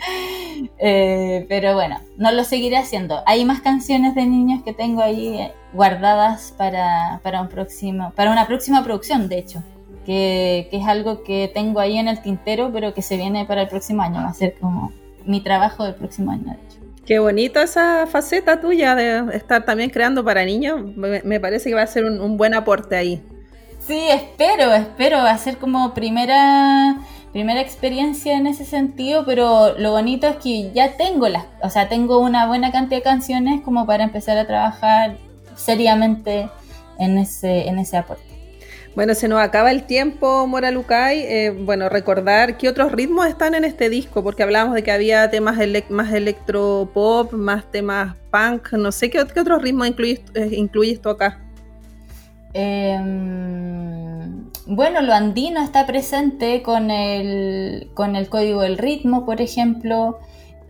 Eh, 0.86 1.46
pero 1.50 1.74
bueno, 1.74 2.00
no 2.18 2.32
lo 2.32 2.44
seguiré 2.44 2.78
haciendo. 2.78 3.22
Hay 3.26 3.46
más 3.46 3.62
canciones 3.62 4.16
de 4.16 4.26
niños 4.26 4.64
que 4.64 4.74
tengo 4.74 5.02
ahí 5.02 5.50
guardadas 5.74 6.54
para, 6.58 7.42
un 7.42 7.48
próximo, 7.48 8.12
para 8.16 8.32
una 8.32 8.48
próxima 8.48 8.84
producción, 8.84 9.30
de 9.30 9.40
hecho. 9.40 9.64
Que, 10.06 10.68
que 10.72 10.78
es 10.78 10.88
algo 10.88 11.24
que 11.24 11.50
tengo 11.54 11.80
ahí 11.80 11.98
en 11.98 12.08
el 12.08 12.22
tintero, 12.22 12.72
pero 12.74 12.94
que 12.94 13.02
se 13.02 13.18
viene 13.18 13.46
para 13.46 13.64
el 13.64 13.68
próximo 13.70 14.02
año. 14.02 14.22
Va 14.22 14.30
a 14.30 14.34
ser 14.34 14.56
como 14.60 14.92
mi 15.26 15.42
trabajo 15.42 15.84
del 15.86 15.96
próximo 15.96 16.32
año, 16.32 16.46
de 16.46 16.54
hecho. 16.54 16.84
Qué 17.06 17.20
bonita 17.20 17.64
esa 17.64 18.08
faceta 18.08 18.62
tuya 18.62 18.96
de 18.96 19.36
estar 19.36 19.66
también 19.66 19.90
creando 19.90 20.24
para 20.24 20.46
niños. 20.46 20.82
Me, 20.96 21.40
parece 21.40 21.70
que 21.70 21.76
va 21.76 21.82
a 21.82 21.88
ser 21.88 22.06
un, 22.06 22.38
buen 22.38 22.54
aporte 22.54 22.96
ahí. 22.96 23.22
Sí, 23.80 24.08
espero, 24.10 24.74
espero. 24.74 25.18
Va 25.18 25.32
a 25.32 25.38
ser 25.38 25.58
como 25.58 25.94
primera, 25.94 27.02
primera 27.34 27.60
experiencia 27.60 28.38
en 28.38 28.48
ese 28.48 28.64
sentido, 28.64 29.26
pero 29.26 29.78
lo 29.78 29.92
bonito 29.92 30.28
es 30.28 30.38
que 30.38 30.72
ya 30.72 30.96
tengo 30.96 31.28
las, 31.28 31.46
o 31.62 31.70
sea, 31.70 31.90
tengo 31.90 32.20
una 32.20 32.48
buena 32.48 32.72
cantidad 32.72 33.00
de 33.00 33.04
canciones 33.04 33.62
como 33.62 33.86
para 33.86 34.06
empezar 34.06 34.38
a 34.38 34.48
trabajar 34.48 35.18
seriamente 35.56 36.50
en 37.00 37.18
ese, 37.18 37.68
en 37.68 37.80
ese 37.80 37.98
aporte. 37.98 38.33
Bueno, 38.96 39.16
se 39.16 39.28
nos 39.28 39.40
acaba 39.40 39.72
el 39.72 39.86
tiempo, 39.86 40.46
Mora 40.46 40.70
Lucay. 40.70 41.22
Eh, 41.22 41.50
bueno, 41.50 41.90
recordar 41.90 42.58
qué 42.58 42.70
otros 42.70 42.92
ritmos 42.92 43.26
están 43.26 43.56
en 43.56 43.66
este 43.66 43.90
disco, 43.90 44.24
porque 44.24 44.44
hablábamos 44.44 44.76
de 44.76 44.84
que 44.84 44.92
había 44.92 45.32
temas 45.32 45.58
más 45.90 46.14
electropop, 46.14 47.34
más 47.34 47.72
temas 47.72 48.16
punk, 48.30 48.74
no 48.74 48.92
sé 48.92 49.10
qué, 49.10 49.20
otros 49.20 49.62
ritmos 49.64 49.88
incluyes, 49.88 50.22
eh, 50.36 50.50
incluyes 50.52 51.02
tú 51.02 51.10
acá. 51.10 51.40
Em, 52.54 54.48
bueno, 54.68 55.02
lo 55.02 55.14
andino 55.14 55.64
está 55.64 55.88
presente 55.88 56.62
con 56.62 56.92
el, 56.92 57.90
con 57.96 58.16
el 58.16 58.30
código 58.30 58.62
del 58.62 58.78
ritmo, 58.78 59.26
por 59.26 59.42
ejemplo. 59.42 60.20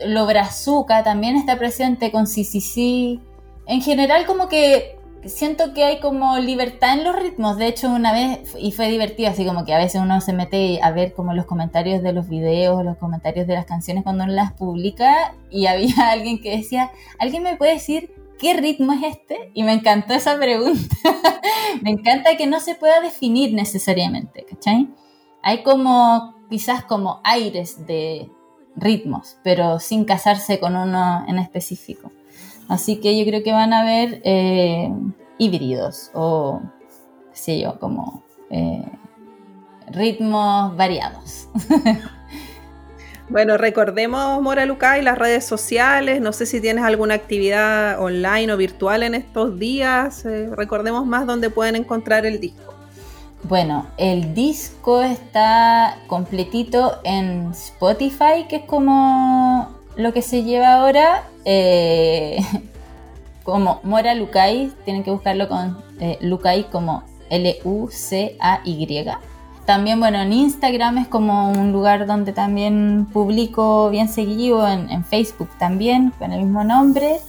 Lo 0.05 0.26
brazuca 0.26 1.03
también 1.03 1.36
está 1.36 1.57
presente 1.57 2.09
con 2.09 2.26
CCC. 2.26 3.19
En 3.67 3.82
general, 3.82 4.26
como 4.26 4.47
que 4.47 4.97
siento 5.26 5.74
que 5.74 5.84
hay 5.84 5.99
como 5.99 6.38
libertad 6.38 6.97
en 6.97 7.03
los 7.03 7.15
ritmos. 7.15 7.57
De 7.57 7.67
hecho, 7.67 7.89
una 7.89 8.11
vez, 8.13 8.55
y 8.59 8.71
fue 8.71 8.89
divertido, 8.89 9.30
así 9.30 9.45
como 9.45 9.65
que 9.65 9.74
a 9.74 9.78
veces 9.78 10.01
uno 10.01 10.19
se 10.21 10.34
mete 10.34 10.80
a 10.82 10.91
ver 10.91 11.13
como 11.13 11.34
los 11.34 11.45
comentarios 11.45 12.01
de 12.03 12.13
los 12.13 12.28
videos, 12.30 12.84
los 12.84 12.97
comentarios 12.97 13.47
de 13.47 13.53
las 13.53 13.65
canciones 13.65 14.03
cuando 14.03 14.24
uno 14.24 14.34
las 14.34 14.53
publica, 14.53 15.36
y 15.49 15.67
había 15.67 15.93
alguien 16.11 16.41
que 16.41 16.57
decía, 16.57 16.91
¿alguien 17.19 17.43
me 17.43 17.55
puede 17.55 17.74
decir 17.74 18.13
qué 18.39 18.53
ritmo 18.53 18.93
es 18.93 19.03
este? 19.03 19.51
Y 19.53 19.63
me 19.63 19.74
encantó 19.74 20.13
esa 20.13 20.38
pregunta. 20.38 20.95
me 21.82 21.91
encanta 21.91 22.36
que 22.38 22.47
no 22.47 22.59
se 22.59 22.76
pueda 22.76 23.01
definir 23.01 23.53
necesariamente, 23.53 24.45
¿cachai? 24.49 24.89
Hay 25.41 25.63
como, 25.63 26.36
quizás 26.49 26.84
como 26.84 27.21
aires 27.24 27.86
de 27.86 28.30
ritmos, 28.76 29.38
pero 29.43 29.80
sin 29.80 30.05
casarse 30.05 30.59
con 30.59 30.76
uno 30.76 31.26
en 31.28 31.38
específico. 31.38 32.11
Así 32.68 32.97
que 32.97 33.18
yo 33.18 33.26
creo 33.26 33.43
que 33.43 33.51
van 33.51 33.74
a 33.74 33.82
haber 33.82 34.22
eh, 34.24 34.91
híbridos 35.38 36.11
o, 36.14 36.61
qué 37.32 37.38
sé 37.38 37.59
yo, 37.59 37.80
como 37.80 38.24
eh, 38.49 38.84
ritmos 39.91 40.76
variados. 40.76 41.49
Bueno, 43.30 43.57
recordemos, 43.57 44.41
Mora 44.41 44.66
Lucay, 44.66 45.01
las 45.01 45.18
redes 45.18 45.45
sociales. 45.45 46.22
No 46.22 46.34
sé 46.34 46.45
si 46.45 46.59
tienes 46.59 46.84
alguna 46.84 47.16
actividad 47.16 47.99
online 47.99 48.51
o 48.51 48.57
virtual 48.57 49.01
en 49.01 49.16
estos 49.16 49.57
días. 49.57 50.26
Eh, 50.26 50.49
recordemos 50.51 51.05
más 51.05 51.26
dónde 51.26 51.49
pueden 51.49 51.76
encontrar 51.76 52.26
el 52.26 52.39
disco. 52.39 52.74
Bueno, 53.43 53.88
el 53.97 54.34
disco 54.34 55.01
está 55.01 55.97
completito 56.07 56.99
en 57.03 57.51
Spotify, 57.51 58.45
que 58.47 58.57
es 58.57 58.66
como 58.66 59.42
lo 59.95 60.13
que 60.13 60.21
se 60.21 60.43
lleva 60.43 60.73
ahora. 60.73 61.23
Eh, 61.45 62.39
como 63.43 63.81
Mora 63.83 64.15
Lucay, 64.15 64.71
tienen 64.85 65.03
que 65.03 65.11
buscarlo 65.11 65.47
con 65.49 65.77
eh, 65.99 66.17
Lucay 66.21 66.63
como 66.65 67.03
L-U-C-A-Y. 67.29 69.05
También, 69.65 69.99
bueno, 69.99 70.21
en 70.21 70.33
Instagram 70.33 70.97
es 70.97 71.07
como 71.07 71.49
un 71.49 71.71
lugar 71.71 72.05
donde 72.05 72.33
también 72.33 73.07
publico 73.11 73.89
bien 73.89 74.09
seguido, 74.09 74.67
en, 74.67 75.05
Facebook 75.05 75.49
también, 75.57 76.11
con 76.19 76.33
el 76.33 76.41
mismo 76.41 76.63
nombre. 76.63 77.19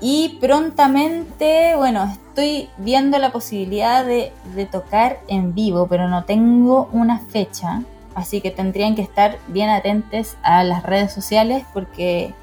Y 0.00 0.38
prontamente, 0.40 1.74
bueno, 1.76 2.04
estoy 2.04 2.68
viendo 2.76 3.18
la 3.18 3.32
posibilidad 3.32 4.04
de, 4.04 4.32
de, 4.54 4.66
tocar 4.66 5.18
en 5.28 5.54
vivo, 5.54 5.88
pero 5.88 6.08
no 6.08 6.24
tengo 6.24 6.88
una 6.92 7.18
fecha. 7.18 7.82
Así 8.18 8.40
que 8.40 8.50
tendrían 8.50 8.96
que 8.96 9.02
estar 9.02 9.38
bien 9.46 9.70
atentos 9.70 10.36
a 10.42 10.64
las 10.64 10.82
redes 10.82 11.12
sociales 11.12 11.64
porque 11.72 12.34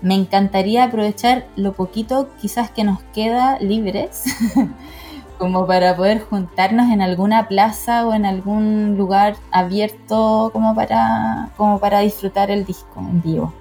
me 0.00 0.16
encantaría 0.16 0.82
aprovechar 0.82 1.46
lo 1.54 1.74
poquito 1.74 2.28
quizás 2.40 2.72
que 2.72 2.82
nos 2.82 3.00
queda 3.14 3.56
libres 3.60 4.24
como 5.38 5.64
para 5.64 5.94
poder 5.94 6.20
juntarnos 6.22 6.90
en 6.90 7.02
alguna 7.02 7.46
plaza 7.46 8.04
o 8.04 8.14
en 8.14 8.26
algún 8.26 8.96
lugar 8.96 9.36
abierto 9.52 10.50
como 10.52 10.74
para, 10.74 11.50
como 11.56 11.78
para 11.78 12.00
disfrutar 12.00 12.50
el 12.50 12.64
disco 12.64 12.98
en 12.98 13.22
vivo. 13.22 13.52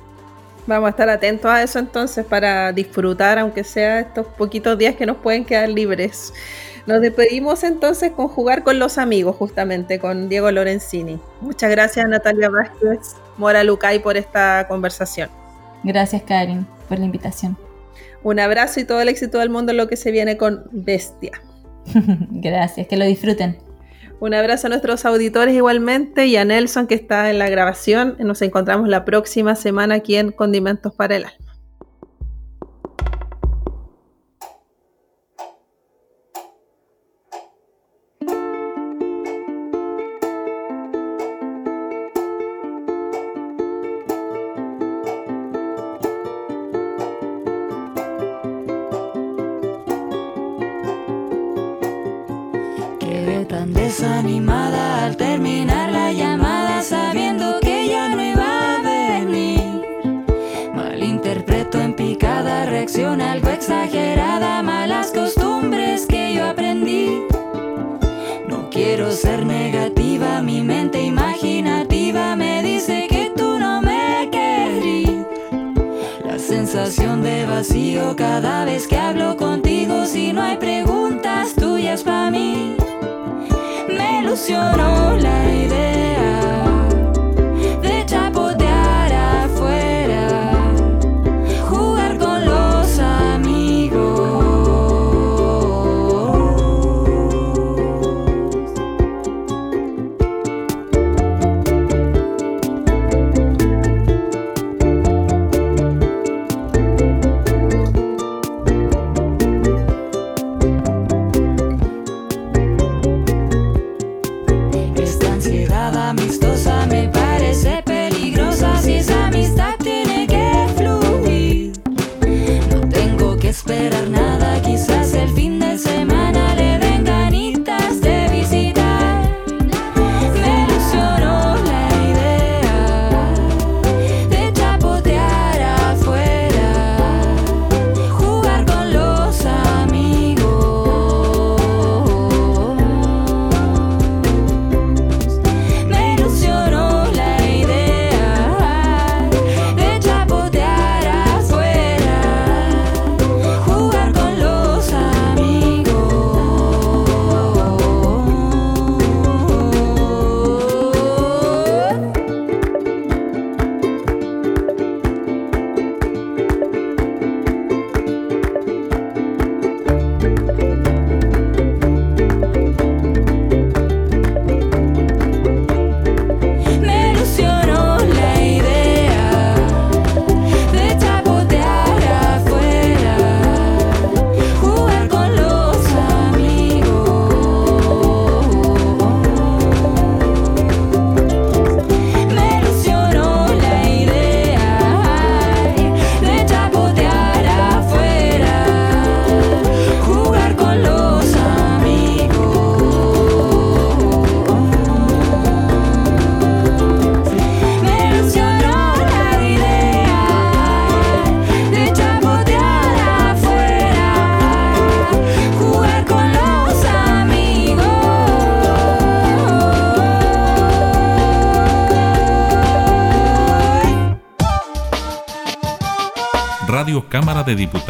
Vamos 0.65 0.87
a 0.87 0.89
estar 0.89 1.09
atentos 1.09 1.51
a 1.51 1.61
eso 1.61 1.77
entonces 1.77 2.25
para 2.25 2.71
disfrutar, 2.71 3.37
aunque 3.37 3.63
sea 3.63 3.99
estos 3.99 4.25
poquitos 4.25 4.75
días 4.79 4.95
que 4.95 5.05
nos 5.05 5.17
pueden 5.17 5.45
quedar 5.45 5.69
libres. 5.69 6.33
Nos 6.87 7.01
despedimos 7.01 7.63
entonces 7.63 8.11
con 8.11 8.27
jugar 8.27 8.63
con 8.63 8.79
los 8.79 8.97
amigos, 8.97 9.35
justamente 9.35 9.99
con 9.99 10.29
Diego 10.29 10.51
Lorenzini. 10.51 11.19
Muchas 11.41 11.69
gracias 11.69 12.07
Natalia 12.07 12.49
Vázquez, 12.49 13.15
Mora 13.37 13.63
Lucay 13.63 13.99
por 13.99 14.17
esta 14.17 14.65
conversación. 14.67 15.29
Gracias 15.83 16.23
Karin 16.23 16.65
por 16.89 16.99
la 16.99 17.05
invitación. 17.05 17.57
Un 18.23 18.39
abrazo 18.39 18.79
y 18.79 18.85
todo 18.85 19.01
el 19.01 19.09
éxito 19.09 19.39
del 19.39 19.49
mundo 19.49 19.71
en 19.71 19.77
lo 19.77 19.87
que 19.87 19.95
se 19.95 20.11
viene 20.11 20.37
con 20.37 20.63
Bestia. 20.71 21.31
Gracias, 22.31 22.87
que 22.87 22.97
lo 22.97 23.05
disfruten. 23.05 23.57
Un 24.19 24.35
abrazo 24.35 24.67
a 24.67 24.69
nuestros 24.69 25.03
auditores 25.05 25.55
igualmente 25.55 26.27
y 26.27 26.37
a 26.37 26.45
Nelson 26.45 26.85
que 26.85 26.93
está 26.93 27.31
en 27.31 27.39
la 27.39 27.49
grabación. 27.49 28.15
Nos 28.19 28.43
encontramos 28.43 28.87
la 28.87 29.03
próxima 29.03 29.55
semana 29.55 29.95
aquí 29.95 30.15
en 30.15 30.31
Condimentos 30.31 30.93
para 30.93 31.15
el 31.15 31.25
Alma. 31.25 31.50
Desanimada 53.73 55.05
al 55.05 55.17
terminar 55.17 55.91
la 55.91 56.11
llamada 56.11 56.81
sabiendo 56.81 57.59
que 57.61 57.87
ya 57.87 58.09
no 58.09 58.21
iba 58.23 58.75
a 58.75 58.81
venir. 58.81 59.61
Malinterpreto 60.73 61.79
en 61.79 61.93
picada, 61.95 62.65
reacción 62.65 63.21
algo 63.21 63.49
exagerada, 63.49 64.61
malas 64.63 65.11
costumbres 65.11 66.05
que 66.07 66.33
yo 66.33 66.45
aprendí. 66.45 67.21
No 68.47 68.69
quiero 68.69 69.11
ser 69.11 69.45
negativa, 69.45 70.41
mi 70.41 70.61
mente 70.61 71.01
imaginativa 71.01 72.35
me 72.35 72.63
dice 72.63 73.07
que 73.09 73.31
tú 73.35 73.59
no 73.59 73.81
me 73.81 74.29
querrías. 74.31 75.27
La 76.25 76.39
sensación 76.39 77.21
de 77.21 77.45
vacío 77.45 78.15
cada 78.15 78.65
vez 78.65 78.87
que 78.87 78.97
hablo 78.97 79.37
contigo, 79.37 80.05
si 80.05 80.33
no 80.33 80.41
hay 80.41 80.57
preguntas 80.57 81.53
tuyas 81.53 82.03
para 82.03 82.31
mí 82.31 82.75
ilusionó 84.41 85.17
la 85.17 85.53
idea. 85.53 86.30